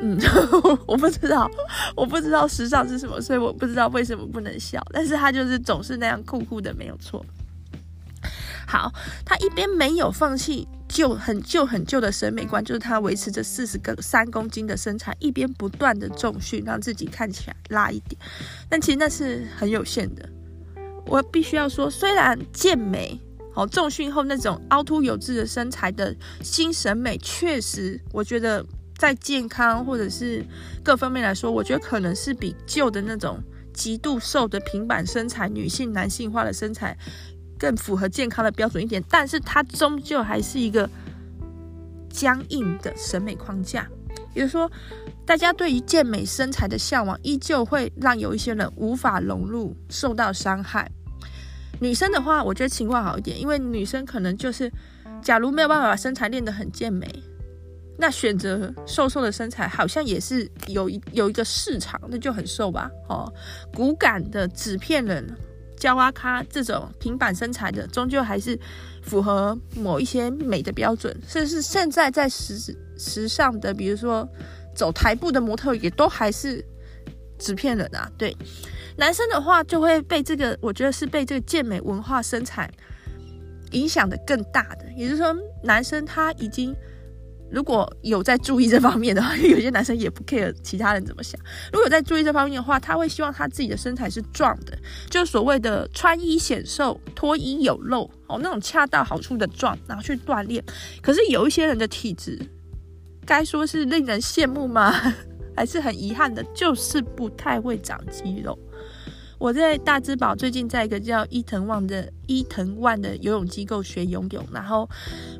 [0.00, 0.16] 嗯，
[0.86, 1.50] 我不知道，
[1.96, 4.80] 我不知道时尚是什么，所以我不知道为什么不能笑。
[4.92, 7.24] 但是他就是总是那样酷酷的，没有错。
[8.66, 8.92] 好，
[9.24, 18.20] 他一边没有放弃旧很旧很旧的审美观，就是他维持着四十个三公斤的身材，一边不断的重训，让自己看起来拉一点。
[18.68, 20.28] 但其实那是很有限的。
[21.06, 23.18] 我必须要说，虽然健美，
[23.52, 28.64] 好重训后那种凹凸有致的身材的新审美，确实，我觉得。
[28.98, 30.44] 在健康或者是
[30.82, 33.40] 各方面来说，我觉得可能是比旧的那种
[33.72, 36.98] 极度瘦的平板身材、女性男性化的身材
[37.56, 39.02] 更符合健康的标准一点。
[39.08, 40.90] 但是它终究还是一个
[42.10, 43.88] 僵硬的审美框架，
[44.34, 44.68] 也就是说，
[45.24, 50.90] 大家对于健美身材的向往，依旧会让有一些人无法融入，受到伤害。
[51.80, 54.72] 女生的话，我觉得情况好一点，因为女生可能就是，
[55.22, 57.06] 假如没有办法把身材练得很健美，
[58.00, 62.88] 那选择瘦瘦的身材好像也是有一有一个市场，那就很瘦吧。
[63.08, 63.30] 哦，
[63.74, 65.28] 骨感的纸片人、
[65.76, 68.58] 娇阿卡这种平板身材的，终究还是
[69.02, 74.26] 符合某一些美的标准，甚至现在在时时尚的，比如说
[74.76, 76.64] 走台步的模特，也都还是
[77.38, 78.08] 纸片人啊。
[78.16, 78.36] 对。
[78.96, 82.68] 男生的话就会被这个，我觉得是被这个健美文化身材
[83.70, 84.84] 影响的更大的。
[84.96, 86.74] 也就是说，男生他已经
[87.50, 91.40] 如果有在注意这方面的话，有些男生也不 care 其他人怎么想。
[91.72, 94.76] 如果有在注意这方面的话，他会希望他自己的身材是壮的，
[95.08, 100.62] 就所谓的穿衣显瘦，脱衣有肉哦，那种恰到好处的壮，然后去锻炼。
[101.00, 102.38] 可是有一些人的体质，
[103.24, 104.94] 该说是令人羡慕吗？
[105.56, 108.56] 还是很遗憾的，就是不太会长肌肉。
[109.38, 114.88] 我在大之宝最近在一个叫伊藤万的伊藤万的游泳机构学游泳，然后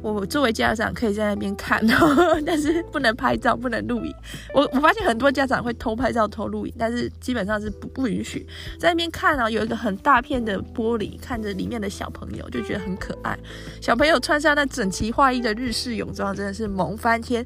[0.00, 1.84] 我作为家长可以在那边看，
[2.46, 4.14] 但是不能拍照，不能录影。
[4.54, 8.46] 我我发现很多家长会偷拍照、偷录影，但是基本上是不不允许
[8.78, 9.50] 在那边看啊。
[9.50, 13.36] 有一个很大片的玻璃，看着里面的小朋友就觉得很可爱。
[13.80, 17.44] 小朋友穿上那整齐划一的日式泳装，真的是萌翻天。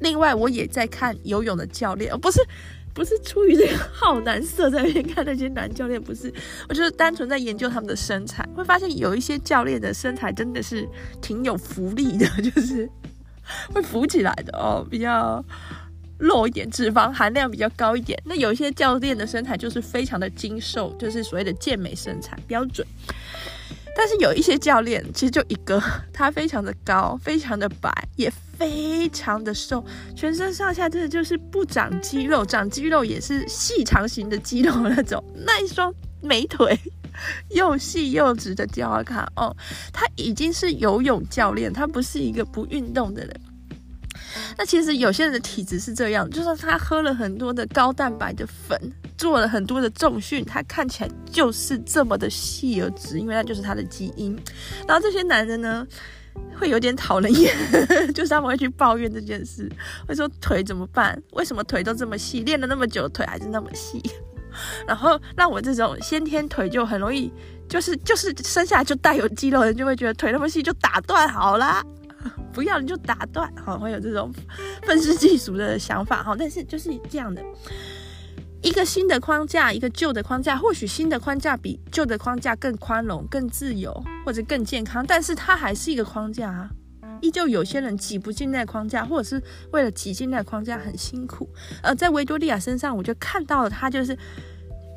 [0.00, 2.40] 另外，我也在看游泳的教练，不是。
[2.94, 6.32] 不是出于这个好男色在那边看那些男教练，不是，
[6.68, 10.86] 我就是单纯在研究他们的身材，会发现有一些教练的身材真的是
[11.20, 12.88] 挺有浮力的，就是
[13.72, 15.44] 会浮起来的哦，比较
[16.18, 18.20] 肉一点，脂肪含量比较高一点。
[18.24, 22.86] 那有一些教练的身材就是非常的精瘦，就是所谓的健美身材标准。
[23.94, 25.82] 但是有一些教练其实就一个，
[26.12, 29.84] 他非常的高，非常的白，也非常的瘦，
[30.16, 35.22] 全身上下真的就是不长肌肉，长肌肉也是细长型的肌肉那种。
[35.44, 36.78] 那一双美腿
[37.50, 39.54] 又细又直的胶阿卡哦，
[39.92, 43.40] 他已经是游泳教练，他不是一个不运动的人。
[44.56, 48.80] 那其实有些人的体质是这样，就是他喝了很多的高蛋白的粉，
[49.22, 54.36] 做了很多的重训，他看起来就是这么的细而直，因为那就是他的基因。
[54.84, 55.86] 然后这些男人呢，
[56.58, 57.54] 会有点讨人厌，
[58.12, 59.70] 就是他们会去抱怨这件事，
[60.08, 61.16] 会说腿怎么办？
[61.34, 62.40] 为什么腿都这么细？
[62.40, 64.02] 练了那么久，腿还是那么细？
[64.88, 67.32] 然后让我这种先天腿就很容易，
[67.68, 71.80] 就是就是生下来就带有肌肉的人，就会觉得腿那么细就打断好啦。
[72.52, 74.32] 不要你就打断，哈，会有这种
[74.82, 77.40] 愤世嫉俗的想法，哈，但是就是这样的，
[78.62, 83.92] 一个新的框架，一个旧的框架，或许新的框架比旧的框架更宽容、更自由
[84.24, 86.70] 或者更健康，但是它还是一个框架啊，
[87.20, 89.42] 依旧有些人挤不进那个框架，或者是
[89.72, 91.48] 为了挤进那个框架很辛苦。
[91.82, 94.16] 而在维多利亚身上，我就看到了她就是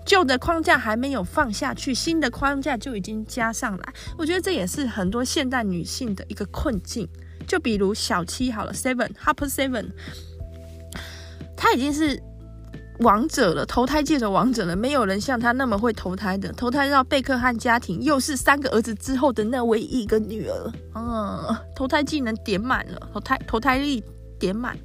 [0.05, 3.93] 旧的框架还没有放下去，新的框架就已经加上来。
[4.15, 7.09] 我觉得这也是很多现代女性的一个困境。
[7.47, 9.87] 就比如小七好了，Seven Harper Seven，
[11.57, 12.21] 她已经是
[12.99, 16.51] 王者了，投胎界的王者了，没有人像他那么会投胎的。
[16.53, 24.03] 投胎到贝克汉家庭，又是三个儿子之后的那唯一一个女儿，嗯，投胎技能点满了，投胎投胎力
[24.39, 24.77] 点满，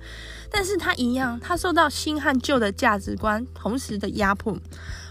[0.51, 4.57] 但是他一样，他受到新和旧的价值观同时的压迫。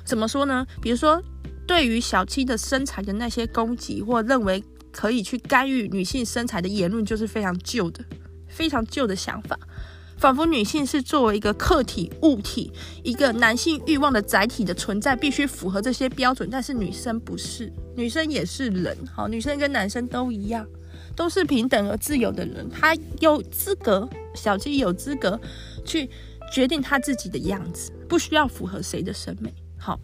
[0.03, 0.65] 怎么说呢？
[0.81, 1.21] 比如说，
[1.65, 4.63] 对于小七的身材的那些攻击，或认为。
[4.91, 8.03] 可以去干预女性身材的言论，就是非常旧的、
[8.47, 9.55] 非常旧的想法，
[10.19, 12.69] 仿佛女性是作为一个客体、物体，
[13.03, 16.49] 一个男性欲望的载体的存在，必须符合这些标准。
[16.51, 20.67] 但是女生不是，女生也是人，好，女生跟男生都一样，
[21.15, 22.69] 都是平等而自由的人。
[22.69, 25.39] 她有资格，小七有资格
[25.85, 26.09] 去
[26.51, 29.53] 决定她自己的样子，不需要符合谁的审美。
[29.77, 29.97] 好，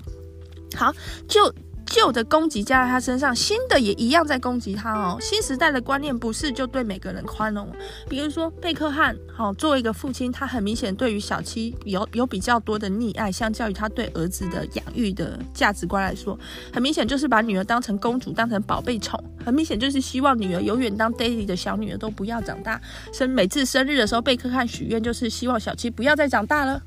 [0.76, 0.94] 好，
[1.28, 1.54] 就。
[1.86, 5.18] 旧的攻击加在他身上，新的也一样在攻击他哦。
[5.22, 7.72] 新时代的观念不是就对每个人宽容，
[8.10, 16.38] 比如说贝克汉，好，作为一个父亲，他很明显对于小七有有比较多的溺爱，相较于他对儿子的养育的价值观来说，
[16.74, 22.82] 很明显就是把女儿当成公主，当成宝贝宠，很明显就是希望女儿永远当 daddy 的小女儿，都不要长大。
[23.14, 26.82] 生每次生日的时候，贝克汉许愿就是希望小七不要再长大了。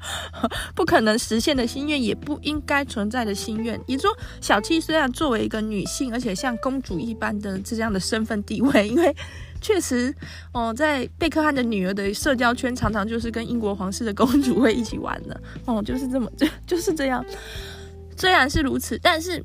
[0.74, 3.80] 不可能实现的心愿，也不应该存在的心愿。
[3.86, 9.14] 也说，小七虽然作为一个女性，而且像公主一般的这样的身份地位，因为
[9.60, 10.14] 确实，
[10.52, 17.24] 哦，在贝克汉的女儿的社交圈，常常就是跟英国皇室的公主会一起玩的， 哦，就是这么，就就是这样。
[18.16, 19.44] 虽然是如此，但是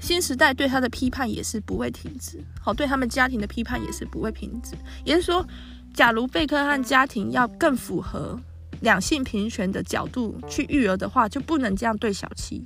[0.00, 4.74] 新时代对她的批判也是不会停止，好，对他们家庭的批判也是不会停止。
[5.04, 5.46] 也就是说，
[5.92, 8.40] 假如贝克汉家庭要更符合。
[8.80, 12.64] 两性平权的角度去育儿的话，就不能这样对小七，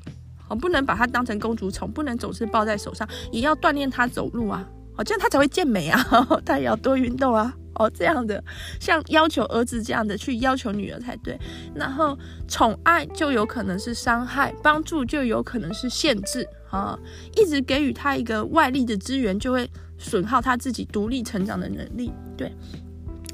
[0.48, 6.00] 哦，不能把她当成公主宠，不能总是抱在手上，也要锻炼她走路啊，哦，这样她才会健美啊，
[6.44, 8.42] 她也要多运动啊，哦，这样的，
[8.80, 11.38] 像要求儿子这样的去要求女儿才对。
[11.74, 16.98] 然后宠爱就有可能是伤害，帮助就有可能是限制啊，
[17.36, 22.12] 一直给予她一个外力的资源，就会损耗她自己独立成长的能力。
[22.36, 22.52] 对，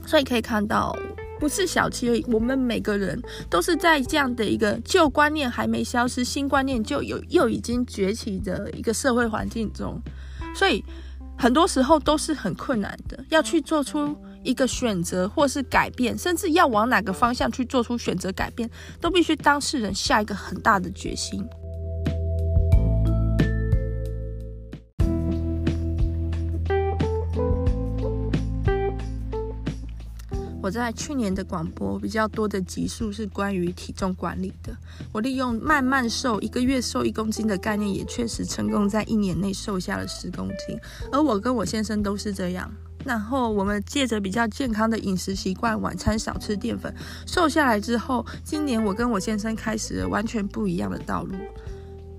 [0.07, 0.97] 所以可以看到。
[1.45, 10.01] 不是小气而已，我们每个人都是在这样的一个旧观念还没消失，新观念就有又已经崛起的一个社会环境中，
[10.55, 10.83] 所以
[11.37, 21.47] 很多时候都是很困难的，要去做出一个选择或是改变，甚至要往哪个方向去做出选择改变，都必须当事人下一个很大的决心。
[30.65, 34.75] 我在去年的广播比较多的集数是关于体重管理的。
[35.12, 40.81] 我利用慢慢瘦，一个月瘦一公斤的概念，也确实成功在一年内瘦下了十公斤。
[41.12, 42.73] 而我跟我先生都是这样。
[43.05, 46.91] 然后我们借着比较健康的饮食习惯，晚餐少吃淀粉，
[47.27, 51.35] 瘦下来之后，今年我跟我先生开始了完全不一样的道路。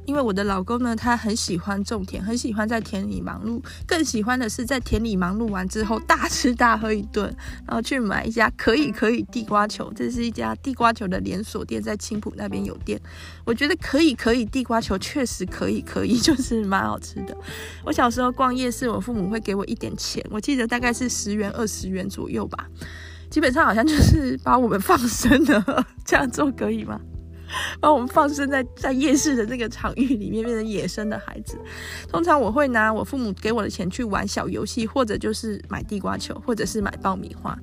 [0.05, 7.25] 因为我的老公呢，他很喜欢种田，很喜欢在田里忙碌，更喜欢的是在田里忙碌完之后大吃大喝一顿，
[7.67, 12.99] 然后去买一家可以可以地瓜球，这是一家地瓜球的连锁店，在青浦那边有店。
[13.43, 17.35] 我觉得可以可以地瓜球确实可以可以，就是蛮好吃的。
[17.83, 22.67] 我小时候逛夜市，我父母会给我一点钱，我记得大概是十元二十元左右吧，
[23.29, 26.99] 基本上好像就是把我们放生了，这样做可以吗？
[27.79, 31.57] 把我们放生在在夜市的这个场域里面，变成野生的孩子。
[32.07, 37.57] 通常我会拿我父母给我的钱去玩小游戏，或者就是买地瓜球，或者是买爆米花。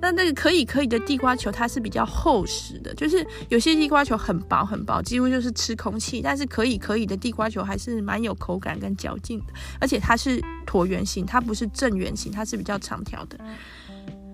[0.00, 6.20] 那那个可以可以的地瓜球，它是比较厚实的，就是有些地瓜球很薄很薄，几乎就是吃空气。
[6.22, 13.38] 但是可以可以的地瓜球还是蛮有口感跟嚼劲的，而且它是椭圆形，它不是正圆形，它是比较长条的。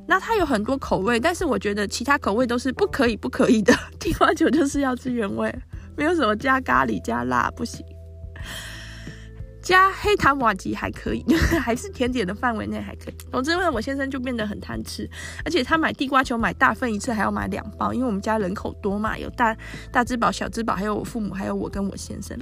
[0.07, 3.74] 那它有很多口味，但是我觉得其他口味都是不可以不可以的。
[3.98, 5.55] 地瓜球就是要吃原味，
[5.96, 7.84] 没有什么加咖喱加辣不行，
[9.62, 11.24] 加黑糖玛吉还可以，
[11.64, 13.14] 还是甜点的范围内还可以。
[13.32, 15.09] 总之呢，我先生就变得很贪吃，
[15.44, 19.57] 而且他买地瓜球买大份一次还要买两包，因为我们家人口多嘛，有大
[19.90, 22.38] 大只宝、小只宝，还有我父母，还有我跟我先生。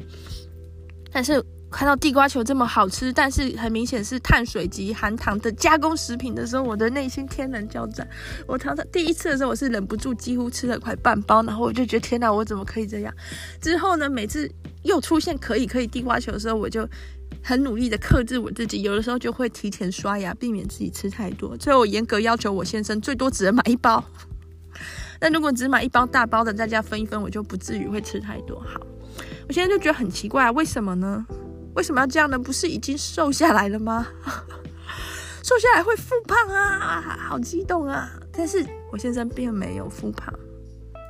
[1.13, 1.43] 但是。
[1.73, 8.07] 看到地瓜球这么好吃，但是很明显是碳水及含糖的加工食品的时候，我的内心天人交战。
[8.47, 13.13] 我常常第一次的时候，我是忍不住几乎吃了快半包，然后我就觉得天哪，我怎么可以这样？
[13.61, 14.49] 之后呢，每次
[14.83, 16.87] 又出现可以可以地瓜球的时候，我就
[17.43, 21.57] 很努力的克制我自己，有的时候就会提前刷牙，避免自己吃太多。
[21.57, 24.05] 最后我严格要求我先生最多只能买一包。
[25.21, 28.59] 那如果只买一包大包的，大家分一分，我就不至于会吃太多。
[28.61, 28.81] 好，
[29.49, 31.25] 我现在就觉得很奇怪，为什么呢？
[31.75, 32.39] 为什么要这样呢？
[32.39, 34.07] 不是已经瘦下来了吗？
[35.43, 38.09] 瘦下来会复胖啊，好激动啊！
[38.33, 40.33] 但是我先生并没有复胖，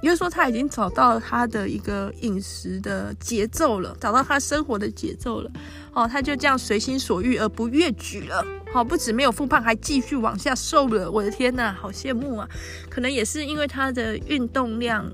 [0.02, 5.50] 也就是说他已经找到他的一个饮食的节奏了，找到他生活的节奏了。
[5.92, 8.42] 哦，他就这样随心所欲而不越矩了。
[8.72, 11.10] 好，不止没有复胖，还继续往下瘦了。
[11.10, 12.48] 我的天哪，好羡慕啊！
[12.88, 15.04] 可能也是因为他的运动量。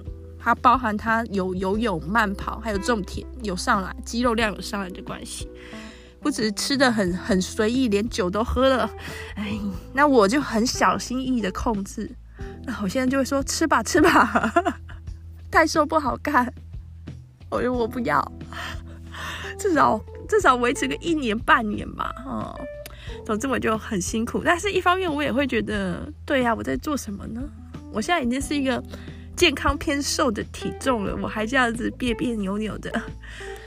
[0.49, 5.47] 它包含它有游泳、慢跑，还有种田有上来，肌肉量有上来的关系。
[6.23, 8.91] 不只是吃的很很随意，连酒都喝了。
[9.35, 9.59] 哎，
[9.93, 12.11] 那我就很小心翼翼的控制。
[12.65, 14.51] 那我现在就会说吃吧吃吧，
[15.51, 16.51] 太瘦不好看。
[17.51, 18.33] 我说我不要，
[19.59, 22.11] 至少至少维持个一年半年吧。
[22.25, 22.59] 哦，
[23.27, 27.43] 总之我就很辛苦，但是一方面我也会觉得，对呀，我在做什么呢？
[27.93, 28.83] 我现在已经是一个。
[29.39, 32.91] 健康偏瘦的体重了，我还这样子别别扭扭的，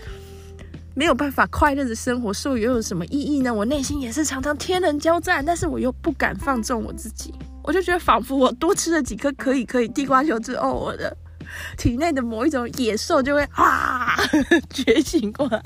[0.94, 3.54] 没有办法快乐的生活，瘦又有什么意义呢？
[3.54, 11.16] 我内心也是常常天人交战，但是我又不敢放纵我自己，我就觉得仿佛我多吃了几颗可以可以地瓜球之后，我的
[11.80, 14.18] 体内的某一种野兽就会啊
[14.70, 15.64] 觉醒过来，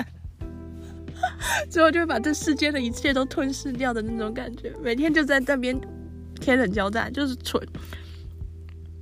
[1.67, 5.75] 最后就会把这世间的一切都吞噬掉的那种感觉，每天就在那边
[6.39, 7.59] 天人交战，就是蠢。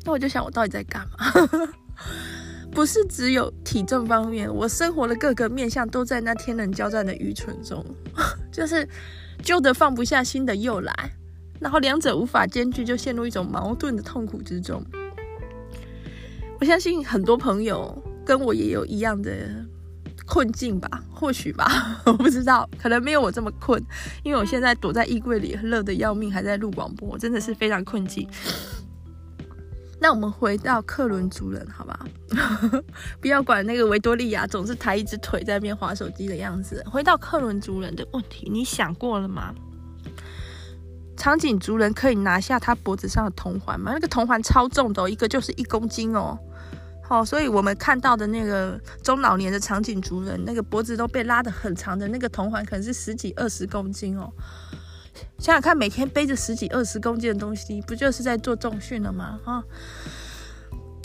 [0.03, 1.49] 那我就想，我到底在干嘛？
[2.71, 7.85] 不是只有体重方面，我生活的各个面向都在那天人交战的愚蠢中，
[8.51, 8.87] 就是
[9.43, 11.11] 旧的放不下，新的又来，
[11.59, 14.83] 然后两者无法兼具，就陷入一种矛盾的痛苦之中。
[16.59, 17.95] 我相信很多朋友
[18.25, 19.31] 跟我也有一样的
[20.25, 23.79] 困境吧，或许吧， 我不知道，可能没有我这么困，
[24.23, 28.27] 因为我现在躲在衣柜里，热得要命，还在录广播，真的是非常困境。
[30.03, 31.97] 那我们回到克伦族人，好吧？
[33.21, 36.83] 不要管那个维多利亚总是抬一只腿在那边滑手机的样子。
[36.91, 39.55] 回到克伦族人的问题，你想过了吗？
[41.15, 43.91] 长颈族人可以拿下他脖子上的铜环吗？
[43.93, 46.37] 那个铜环超重的哦，一个就是一公斤哦。
[47.01, 54.29] 好，所以我们看到的那个中老年的长颈族人，那个脖子都被拉得很长的那个铜环，可能是十几二十公斤哦。
[55.37, 59.39] 想想看，每天背着十几二十公斤的东西，不就是在做重训了吗？
[59.45, 59.63] 啊，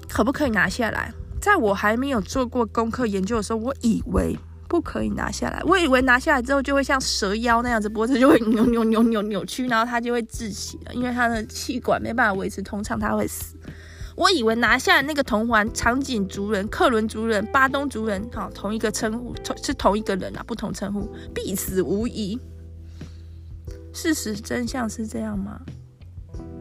[0.09, 1.13] 可不可以拿下来？
[1.41, 4.37] 在我还没有做过功课研究的时候，我以为
[4.69, 5.63] 不可以拿下来。
[5.65, 13.57] 我以为拿下来之后就会像蛇妖那样子，脖子就会扭扭扭扭扭曲，然后它就会窒息了，因为它的气管没办法维持通畅，它会死。
[14.17, 22.37] 我以为拿下那个铜环，长颈族人、克伦族人、巴东族人，好，同一个称呼，同是同一个人啊，不同称呼，必死无疑。
[24.01, 25.61] 事实真相是这样吗？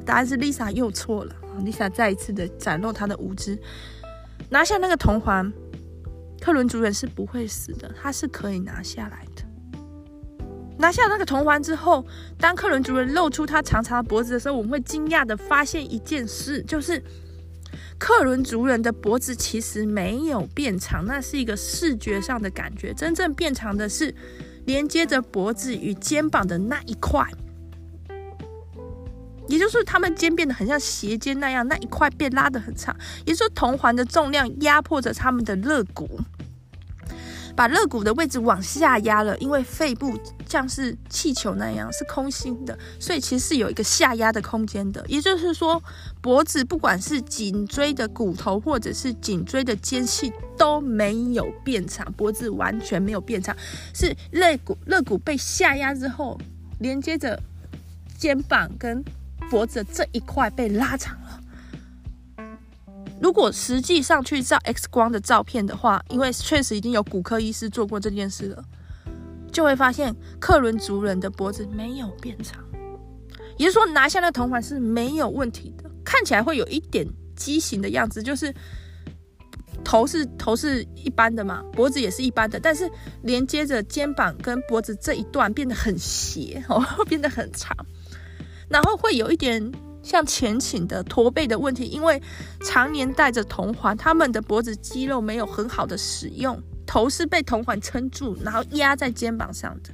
[0.03, 1.35] 答案是 Lisa 又错了。
[1.63, 3.55] Lisa 再一次的展露她的无知。
[4.49, 5.53] 拿下那个铜环，
[6.41, 9.43] 克伦族人是不会死的，他是可以拿下来的。
[10.79, 12.03] 拿下那个铜环之后，
[12.39, 16.99] 当克伦族人露出他长长的脖子的时候，我们会惊讶的发现一件事，就是
[17.99, 24.11] 克伦族人的脖子其实没有变长，那是一个视觉上的感觉，真正变长的是。
[24.67, 27.25] 连接着脖子与肩膀的那一块，
[29.47, 32.93] 也就是他们肩变得很像斜肩那样，那一块被拉得很长，
[33.25, 36.19] 也就是铜环的重量压迫着他们的肋骨。
[37.57, 40.15] 把肋骨的位置往下压了，因为肺部
[40.47, 45.03] 像是气球那样是空心的，所以其实是有一个下压的空间的。
[45.07, 45.81] 也就是说，
[46.21, 53.57] 脖子不管是颈椎的骨头或者是颈椎的间隙都没有变长，脖子完全没有变长，
[53.91, 56.39] 是肋骨肋骨被下压之后，
[56.77, 57.41] 连接着
[58.19, 59.03] 肩膀跟
[59.49, 61.26] 脖子这一块被拉长了。
[63.19, 68.63] 如果实际上去照 X 光的照片的话，因为确实已经有骨科医师做过这件事了，
[69.51, 72.63] 就会发现克伦族人的脖子没有变长，
[73.57, 78.53] 也就是说拿下那铜环是没有问题的，看起来会有一点畸形的样子，就是
[79.83, 82.87] 头是头是一般的嘛，脖子也是一般的，但是
[83.23, 87.75] 连接着肩膀跟脖子这一段变得很斜哦， 变得很长，
[88.69, 89.71] 然后会有一点。
[90.07, 92.21] 像前倾的驼背的问题，因为
[92.63, 99.89] 常年戴着铜环，他们的脖子肌肉没有很好的使用，头是被铜环撑住，然后压在肩膀上的，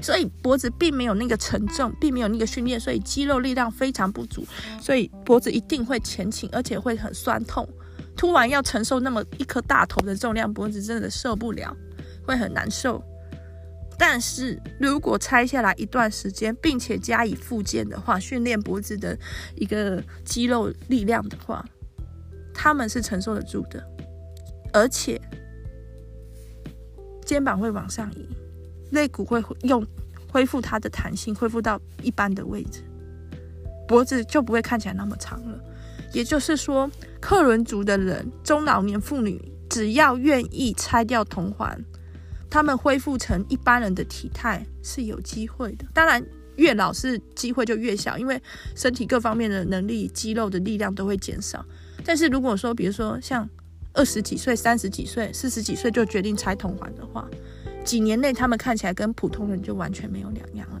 [0.00, 4.46] 所以脖子并没有那个承重，并没有那个训练，所以肌肉力量非常不足，
[4.80, 7.68] 所以脖子一定会前倾，而且会很酸痛。
[8.16, 11.76] 突然要承受那么一颗大头的重量，脖子真的受不了，
[12.24, 13.02] 会很难受。
[13.98, 19.18] 但是如果拆下来一段时间，并且加以复健的话，训练脖子的
[19.54, 21.64] 一个肌肉力量的话，
[22.52, 23.82] 他们是承受得住的，
[24.72, 25.20] 而且
[27.24, 28.28] 肩膀会往上移，
[28.90, 29.86] 肋骨会用
[30.30, 32.82] 恢复它的弹性，恢复到一般的位置，
[33.88, 35.58] 脖子就不会看起来那么长了。
[36.12, 36.90] 也就是说，
[37.20, 41.82] 克伦族的人，中老年妇女，只要愿意拆掉铜环。
[42.48, 46.24] 他们恢复成一般人的体态是有机会的，当然
[46.56, 48.40] 越老是机会就越小，因为
[48.74, 51.64] 身体各方面的能力、肌肉的力量都会减少。
[52.04, 53.48] 但是如果说，比如说像
[53.92, 57.28] 二十几岁、三十几岁、四十几岁就决定拆铜环的话，
[57.84, 60.80] 几年内他们看起来跟普通人就完全没有两样了。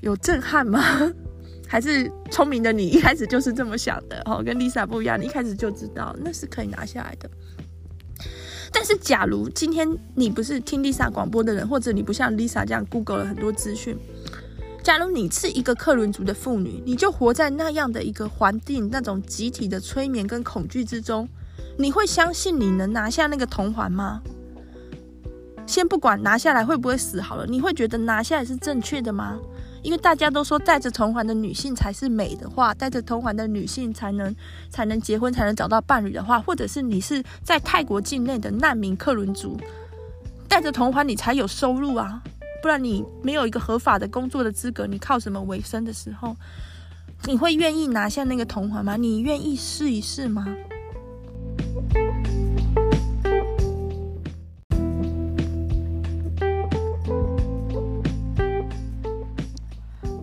[0.00, 0.80] 有震撼吗？
[1.68, 4.22] 还是聪明的你一开始就是这么想的？
[4.24, 7.28] 哦，跟 Lisa 不一样，你一开始就知道那是可以拿下来的。
[8.78, 13.96] 但是，假如今天你不是听 Lisa 广播的人，或者你不像 Lisa 这样 Google 了很多资讯，
[14.82, 21.26] 假如你是一个克伦族的妇女，你就活在那样的一个环境，那种集体的催眠跟恐惧之中，
[21.78, 24.20] 你会相信你能拿下那个铜环吗？
[25.66, 29.38] 先不管拿下来会不会死好了，你会觉得拿下来是正确的吗？
[29.82, 34.34] 因为大家都说戴着铜环的女性才是美的话，戴着铜环的女性才能
[34.68, 39.56] 才能结婚，才能找到伴侣的话，或者是你是在泰国境内的难民克伦族，
[40.48, 42.22] 戴着铜环你才有收入啊，
[42.62, 46.34] 不然你没有一个合法的工作的资格，你靠什么为生的时候，
[47.24, 48.96] 你会愿意拿下那个铜环吗？
[48.96, 50.46] 你愿意试一试吗？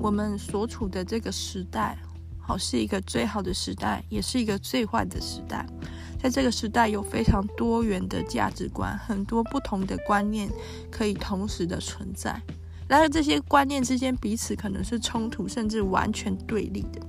[0.04, 1.98] 我们所处的这个时代，
[2.38, 5.66] 好，是一个最好的时代，也是一个最坏的时代。
[6.22, 10.50] 在这个时代，有非常多元的价值观，很多不同的观念
[10.92, 12.38] 可以同时的存在。
[12.86, 17.00] 然而，这些观念之间彼此可能是冲突，甚至完全对立的。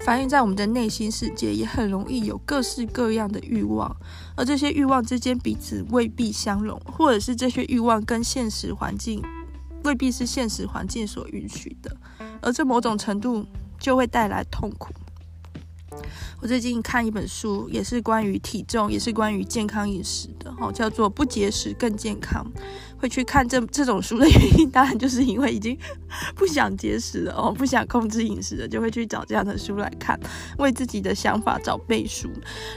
[0.00, 3.94] 反映在我们的内心世界，也很容易有各式各样的欲望，
[4.34, 9.22] 而这些欲望之间彼此未必相容，或者是这些欲望跟现实环境
[9.86, 11.96] 未必是现实环境所允许的，
[12.42, 13.46] 而这某种程度
[13.78, 14.92] 就会带来痛苦。
[16.42, 22.44] 我最近看一本书，也是关于体重，也是关于健康饮食的，哦，叫做《不节食更健康》。
[22.98, 25.78] 会去看这这种书的原因，当然就是因为已经
[26.34, 30.18] 不想节食了哦，不想控制饮食了，就会去找这样的书来看，
[30.58, 32.28] 为自己的想法找背书。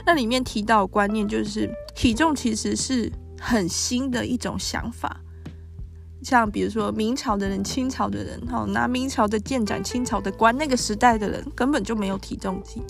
[0.06, 5.20] 那里面提到的观念就是，体重其实是很新的一种想法。
[6.22, 12.82] 像比如说明朝的人、清朝的人，哈，拿明朝的剑斩清朝的官，那个时代的人根本就没有体重计，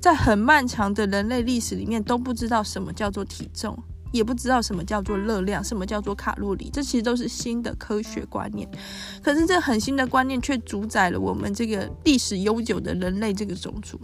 [0.00, 3.76] 在很漫长的人类历史里面都不知道什么叫做体重。
[4.12, 8.64] 也不知道什么叫做热量，什么叫做卡路里，这其实都是新的科学观念。
[9.20, 14.00] 可是这很新的观念却主宰了我们这个历史悠久的人类这个种族。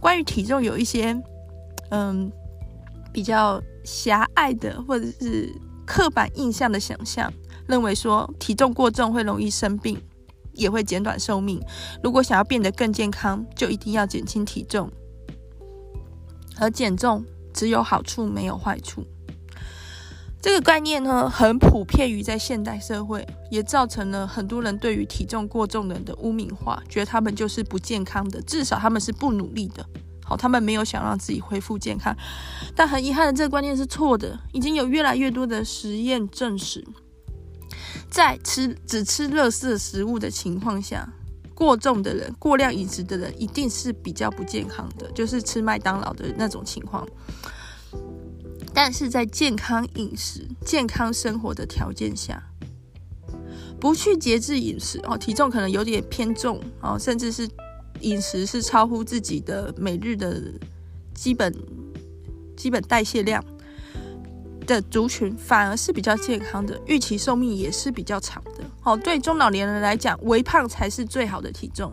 [0.00, 1.14] 关于体重有一些
[1.90, 2.32] 嗯
[3.12, 5.54] 比较狭隘的或者是
[5.86, 7.32] 刻板印象的想象，
[7.66, 9.98] 认为说体重过重会容易生病，
[10.52, 11.62] 也会减短寿命。
[12.02, 14.90] 如果想要变得更健康，就一定要减轻体重，
[16.58, 17.24] 而减重
[17.54, 19.06] 只有好处没有坏处。
[20.42, 29.84] 这个概念呢，很普遍于在现代社会，也造成了很多人对于体重过重的人的污名化，觉得他们就是不健康的，至少他们是不努力的。
[30.28, 32.14] 好，他们没有想让自己恢复健康。
[32.74, 34.36] 但很遗憾的，这个观念是错的。
[34.52, 36.84] 已经有越来越多的实验证实，
[38.10, 41.08] 在吃只吃垃圾食物的情况下，
[41.54, 47.06] 过重的人、过量饮食的人，一定是比较不健康的，就是吃麦当劳的那种情况。
[48.74, 52.42] 但是在健康饮食、健康生活的条件下，
[53.80, 57.48] 不去节制饮食哦，体重可能有点偏重哦，甚至是
[58.00, 60.42] 饮食是超乎自己的每日的
[61.14, 61.54] 基本
[62.56, 63.44] 基本代谢量
[64.66, 68.64] 的族群，反而是比较健康的，预期寿命也是比较长的。
[68.82, 71.92] 哦，对中老年人来讲，微胖才是最好的体重。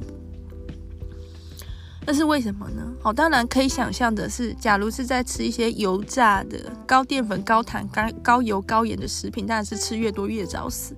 [2.06, 2.84] 那是为什么呢？
[3.02, 10.94] 好，当然可以想象的是，假如是在吃一些油炸的、高淀粉、高糖、高高油、高盐的食品，当然是吃越多越早死。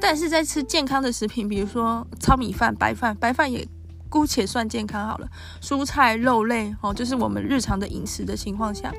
[0.00, 3.66] 但是在吃健康的食品，比如说糙米饭、白饭，白饭也
[4.14, 5.28] 姑且算健康好了。
[5.60, 8.94] 蔬菜、肉类，哦，就是我们日常的饮食的情况下，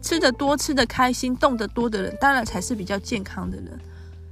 [0.00, 3.76] 吃的多、吃的开心、动得多的人，当然才是比较健康的人。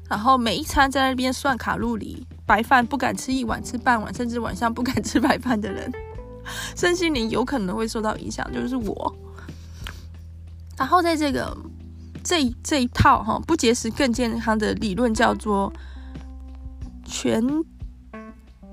[0.09, 5.93] 然后每一餐在那边算卡路里，白饭不敢吃一碗，吃半碗，甚至晚上不敢吃白饭的人。
[6.77, 9.13] 身心灵有可能会受到影响，就是我。
[10.79, 11.57] 然后在这个
[12.23, 15.73] 这这一套哈不节食更健康的理论叫做
[17.05, 17.45] 全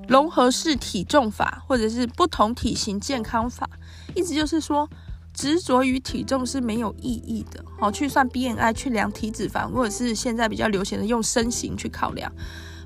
[0.08, 3.70] 融合式体重法，或者是不同体型健康法。
[4.16, 4.88] 意思就是说，
[5.34, 7.64] 执着于体重是没有意义的。
[7.80, 12.32] 好，去算 BMI，去量体脂肪，或者是现在比较流行的用身形去考量。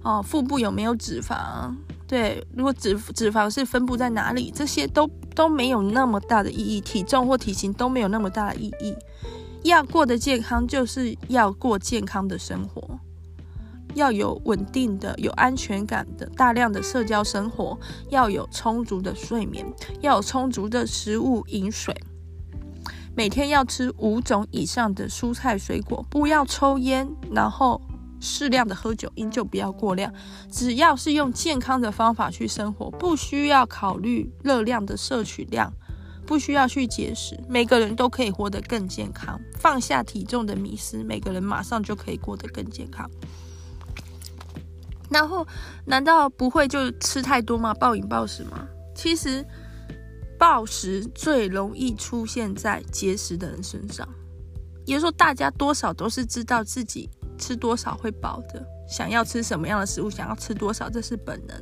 [0.03, 1.73] 哦，腹部有没有脂肪？
[2.07, 5.05] 对，如果脂脂肪是分布在哪里，这些都
[5.35, 8.95] 都没有那么大的意义，体重或体型都没有那么大的意义。
[9.63, 12.97] 要过得健康，就是要过健康的生活，
[13.95, 17.79] 要有稳定的、有安全感的大量的社交生活，
[18.09, 19.65] 要有充足的睡眠，
[20.01, 21.95] 要有充足的食物饮水，
[23.15, 27.81] 每天要吃五种以上的蔬菜水果，不要抽烟，然后。
[28.19, 30.11] 适量的喝酒，饮酒不要过量。
[30.51, 35.71] 只要是用健康的方法去生活，不需要考虑热量的摄取量，
[36.25, 39.39] 不需要去节食，每个人都可以活得更健康。
[39.59, 43.07] 放下体重的迷失，每个人马上就可以过得更健康。
[45.09, 45.45] 然后，
[45.85, 47.73] 难道不会就吃太多吗？
[47.73, 48.67] 暴饮暴食吗？
[48.95, 49.45] 其实，
[50.37, 54.07] 暴食最容易出现在节食的人身上。
[54.85, 57.09] 也就是说，大家多少都是知道自己。
[57.39, 61.55] 吃多少会饱的，想要吃什么样的食物，想要吃多少，这是本能。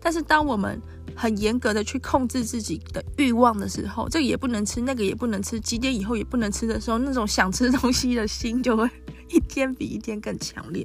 [0.00, 0.82] 但是当我们
[1.14, 8.90] 很严格的去控制自己的欲望的时候，这个也不能吃，那个也不能吃，几点以后也不能吃的时候，那种想吃东西的心就会
[9.30, 10.84] 一天比一天更强烈。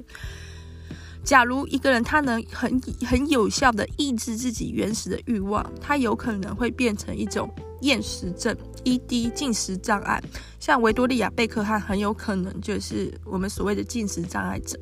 [1.28, 8.56] 假如一个人他能很很有效的抑制自己原始的欲望，他有可能会变成一种厌食症。
[8.82, 10.22] ED 进食障碍，
[10.58, 14.80] 像维多利亚贝克汉很有可能就是我们所谓的进食障碍者，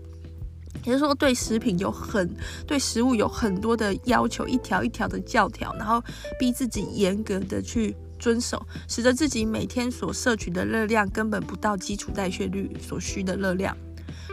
[0.85, 2.33] 也就是说对食品有很
[2.65, 6.01] 对食物有很多的要求，一条一条的教条，然后
[6.39, 13.77] 逼自己严格的去遵守，使得自己每天所摄取的热量根本不到基础代谢率所需的热量，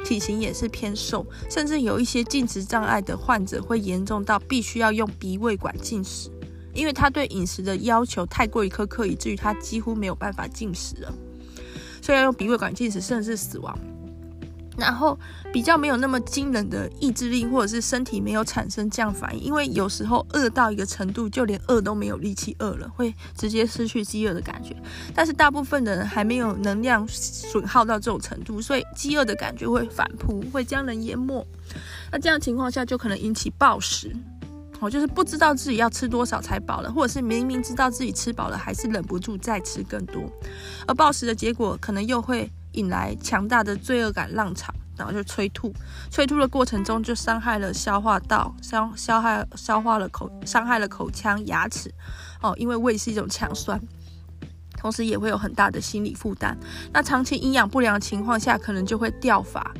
[0.03, 6.29] 体型也是偏瘦，甚至有一些进食障碍的患者会严重到必须要用鼻胃管进食。
[6.73, 11.13] 因为他对饮食的要求太过于苛刻，以至于他几乎没有办法进食了，
[12.01, 13.77] 所以要用鼻胃管进食，甚至死亡。
[14.75, 15.17] 然后
[15.51, 24.75] 比较没有那么惊人的意志力，或者是身体没有产生这样反应，因为有时候饿到一个程度，就连饿都没有力气饿了，会直接失去饥饿的感觉。
[25.13, 31.45] 但是大部分的人还没有能量损耗到这种程度，所以饥饿的感觉会反扑，会将人淹没。
[32.11, 34.11] 那这样情况下就可能引起暴食，
[34.79, 40.23] 哦，就是不知道自己要吃多少才饱了，或者是明明知道自己吃饱了，还是忍不住再吃更多。
[40.87, 42.49] 而暴食的结果可能又会。
[42.73, 45.73] 引来强大的罪恶感浪潮，然后就催吐，
[46.11, 51.93] 催吐的过程中就伤害了消化道，消消害消化了口，伤害了口腔、牙齿，
[52.41, 53.81] 哦，因为胃是一种强酸，
[54.77, 56.57] 同时也会有很大的心理负担。
[56.91, 59.73] 那长期营养不良的情况下，可能就会掉发、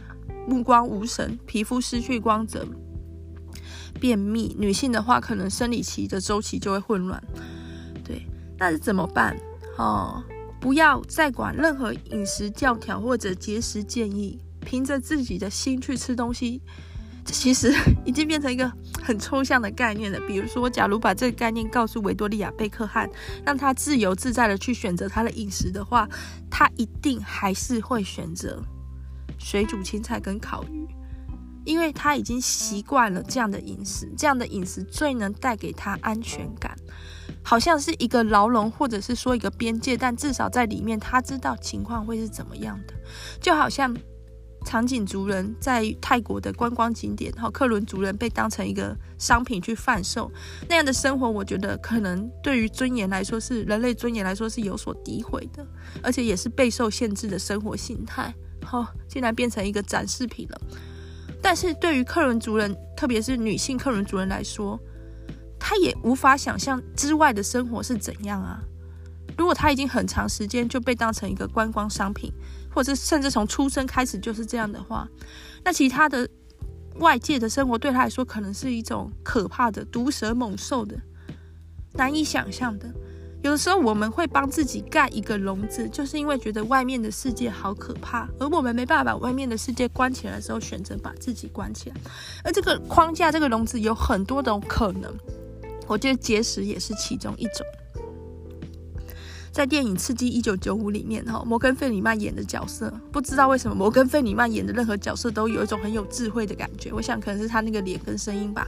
[0.48, 2.66] 目光无神、皮肤失去光泽、
[4.00, 4.56] 便秘。
[4.60, 7.22] 女性的话，可能生理期的周期就会混乱。
[8.04, 8.26] 对，
[8.58, 9.38] 那是怎么办？
[9.78, 10.24] 哦。
[10.64, 16.62] 不要再管任何饮食教条或者节食建议，凭着自己的心去吃东西，
[17.26, 17.74] 这其实
[18.06, 18.72] 已经变成一个
[19.04, 20.18] 很抽象的概念了。
[20.22, 23.10] 比如说，假如把这个概念告诉维多利亚贝克汉，
[23.46, 26.08] 让他自由自在的去选择他的饮食的话，
[26.50, 28.64] 他一定还是会选择
[29.38, 30.88] 水煮青菜跟烤鱼，
[31.66, 36.74] 因为他已经习惯了这样的饮食，这样的饮食最能带给他安全感。
[37.44, 42.94] 好像是一个牢笼，或者是说一个边界，但至少在里面，他知道情况会是怎么样的。
[43.42, 43.96] 就好像
[44.66, 50.32] 长颈族人在泰国的观光景点，哈，克伦族人被当成一个商品去贩售
[50.70, 55.68] 那样的生活，我觉得可能对于尊严来说，是人类尊严来说是有所诋毁的，
[56.02, 58.34] 而且也是备受限制的生活形态。
[58.64, 60.62] 好，竟然变成一个展示品了。
[61.42, 64.80] 但是对于克伦族人，特别是女性克伦族人来说，
[65.66, 68.60] 他也无法想象之外的生活是怎样啊！
[69.38, 72.30] 如果他已经很长时间就被当成一个观光商品，
[72.70, 75.08] 或者甚至从出生开始就是这样的话，
[75.64, 76.30] 那其他的
[77.00, 80.98] 外界的生活对他来说可能是一种可怕的毒蛇猛兽的，
[81.94, 82.94] 难以想象的。
[83.42, 91.96] 有的时候我们会帮自己盖一个笼子，就是因为觉得外面的世界好可怕，而我们没办法把外面的世界关起来的时候，选择把自己关起来。
[92.44, 95.10] 而这个框架、这个笼子有很多种可能。
[95.88, 97.66] 我觉得节食也是其中一种。
[99.52, 106.92] 在电影《刺激一九九五》里面，哈，摩根·费里曼演的角色，不知道为什么摩根·费里曼演的任何角色都有一种很有智慧的感觉。
[106.92, 108.68] 我想可能是他那个脸跟声音吧。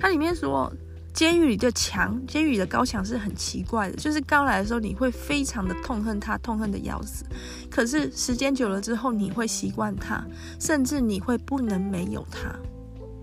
[0.00, 0.72] 他里面说，
[1.12, 7.24] 监狱里的墙，监狱里的高墙是很奇怪的，就是刚来的时候你会非常的痛恨它，痛恨的要死。
[7.68, 10.24] 可是时间久了之后，你会习惯它，
[10.60, 12.54] 甚至你会不能没有它。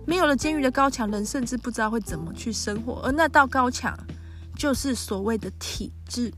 [0.06, 3.00] 没有了监狱的高墙，人甚至不知道会怎么去生活。
[3.04, 3.96] 而那道高墙，
[4.56, 6.32] 就是所谓的体制。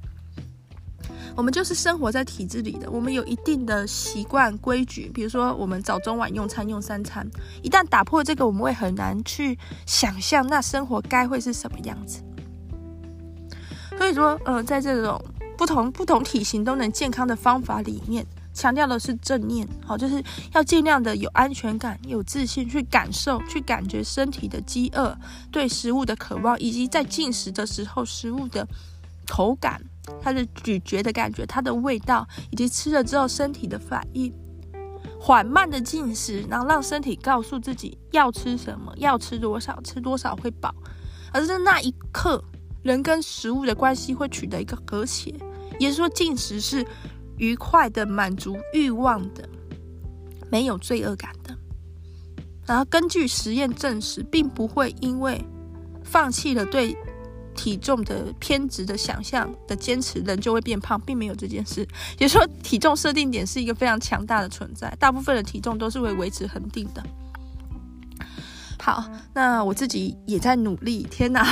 [1.34, 5.10] 我们就是生活在体制里的，我们有一定的习惯规矩。
[5.14, 7.26] 比如说，我们早中晚用餐用三餐，
[7.62, 12.22] 一旦打破这个，我们会很难去想象那生活该会是什么样子。
[13.96, 15.18] 所以说，呃，在这种
[15.56, 18.26] 不同不同体型都能健康的方法里面。
[18.54, 20.22] 强调的是正念，好，就是
[20.52, 25.16] 要尽量的有安全感、有自信，去感受、去感觉身体的饥饿、
[25.50, 28.66] 对食物的渴望，以及在进食的时候食物的
[29.26, 29.82] 口感、
[30.20, 34.32] 它的咀嚼的感觉、它的味道，以及吃了之后身体的反应。
[35.18, 40.74] 缓慢的进食，然后让身体告诉自己要吃什么、要吃多少、吃多少会饱，
[41.32, 42.42] 而是那一刻，
[42.82, 45.34] 人跟食物的关系会取得一个和谐。
[45.78, 46.86] 也就是说，进食是。
[47.42, 49.48] 愉快的满足欲望的，
[50.48, 51.52] 没有罪恶感的。
[52.64, 55.44] 然后根据实验证实，并不会因为
[56.04, 56.96] 放弃了对
[57.56, 61.84] 体重的偏执的想象的坚持，人就会变胖，并没有这件事。
[62.20, 67.02] 也说，体重设定点是一个非常强大的存在，大部分的体重都是会维持恒定的。
[68.80, 71.02] 好，那我自己也在努力。
[71.10, 71.44] 天哪！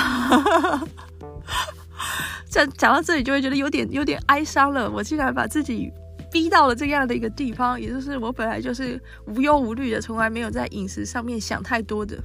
[2.48, 4.90] 讲讲到这里就会觉得有点有点哀伤了。
[4.90, 5.92] 我竟然把自己
[6.30, 12.18] 逼到了这样的一个地方，也就是我本来就是无忧无虑的，从来没有在饮食上面想太多的。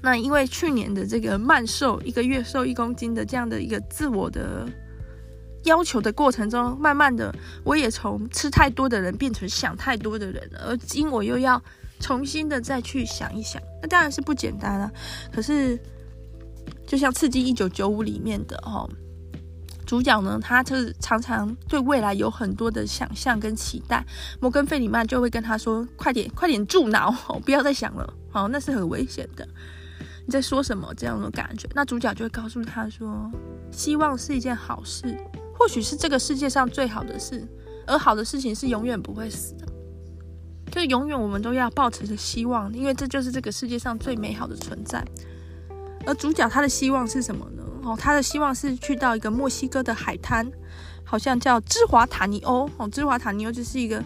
[0.00, 4.68] 那因为去年的这个慢瘦，一个月瘦一公斤的这样的一个自我的
[5.64, 7.34] 要求的过程中，慢慢的
[7.64, 11.60] 我也从吃太多的人变成想太多的人了，而今我又要
[12.00, 14.90] 重新的再去想一想，那当然是不简单啊。
[15.32, 15.78] 可是。
[16.88, 18.88] 就像《刺激一九九五》里面的哦，
[19.84, 24.02] 主角呢，他就是常常对未来有很多的想象跟期待。
[24.40, 27.10] 摩根·费里曼就会跟他说：“快点，快点住脑，
[27.44, 29.46] 不要再想了，好，那是很危险的。”
[30.24, 30.90] 你在说什么？
[30.96, 31.68] 这样的感觉。
[31.74, 33.30] 那主角就会告诉他说，
[33.70, 35.14] 希望是一件好事，
[35.58, 37.46] 或许是这个世界上最好的事，
[37.86, 39.66] 而好的事情是永远不会死的。
[40.70, 45.04] 就是永远我们都要抱持着希望，因为这就是这个世界上最美好的存在。
[46.06, 47.62] 而主角他的希望是什么呢？
[47.82, 50.50] 哦，他的希望是去到一个墨西哥的海滩，
[51.04, 52.68] 好像叫芝华塔尼欧。
[52.76, 54.02] 哦，芝华塔尼欧就是一个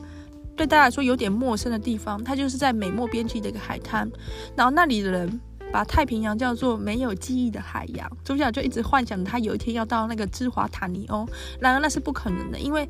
[0.56, 4.10] 对大家来说有点陌生的地方，它就是在美墨边境的一个海滩。
[4.56, 5.40] 然后那里的人
[5.72, 8.10] 把太平洋叫做没有记忆的海洋。
[8.24, 11.26] 主角就一直幻想他有一天要到那个芝华塔尼欧，
[11.58, 12.88] 然而那是不可能的，因为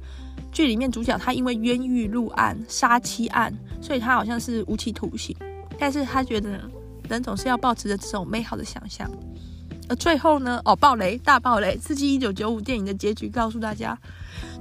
[0.51, 5.35] 剧里面主角他因为冤狱入案、杀妻案，所以他好像是无期徒刑。
[5.79, 6.61] 但是他觉得
[7.09, 9.11] 人总是要抱持着这种美好的想象。
[9.89, 10.61] 而最后呢？
[10.65, 11.77] 哦，暴雷，大暴雷！
[11.77, 13.99] 刺激一九九五电影的结局告诉大家，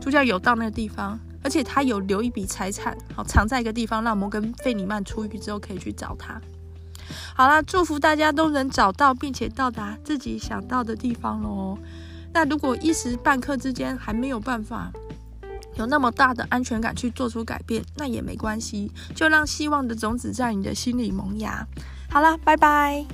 [0.01, 6.41] 主角有到那个地方，而且他有留一笔财产，好藏在一个地方，让摩根费里曼出狱之后可以去找他。
[7.35, 11.77] 好啦，祝福大家都能找到并且到达自己想到的地方喽。
[12.33, 14.91] 那如果一时半刻之间还没有办法
[15.75, 21.65] 有那么大的安全感去做出改变，那也没关系，就让希望的种子在你的心里萌芽。
[22.11, 23.05] 好了，拜拜。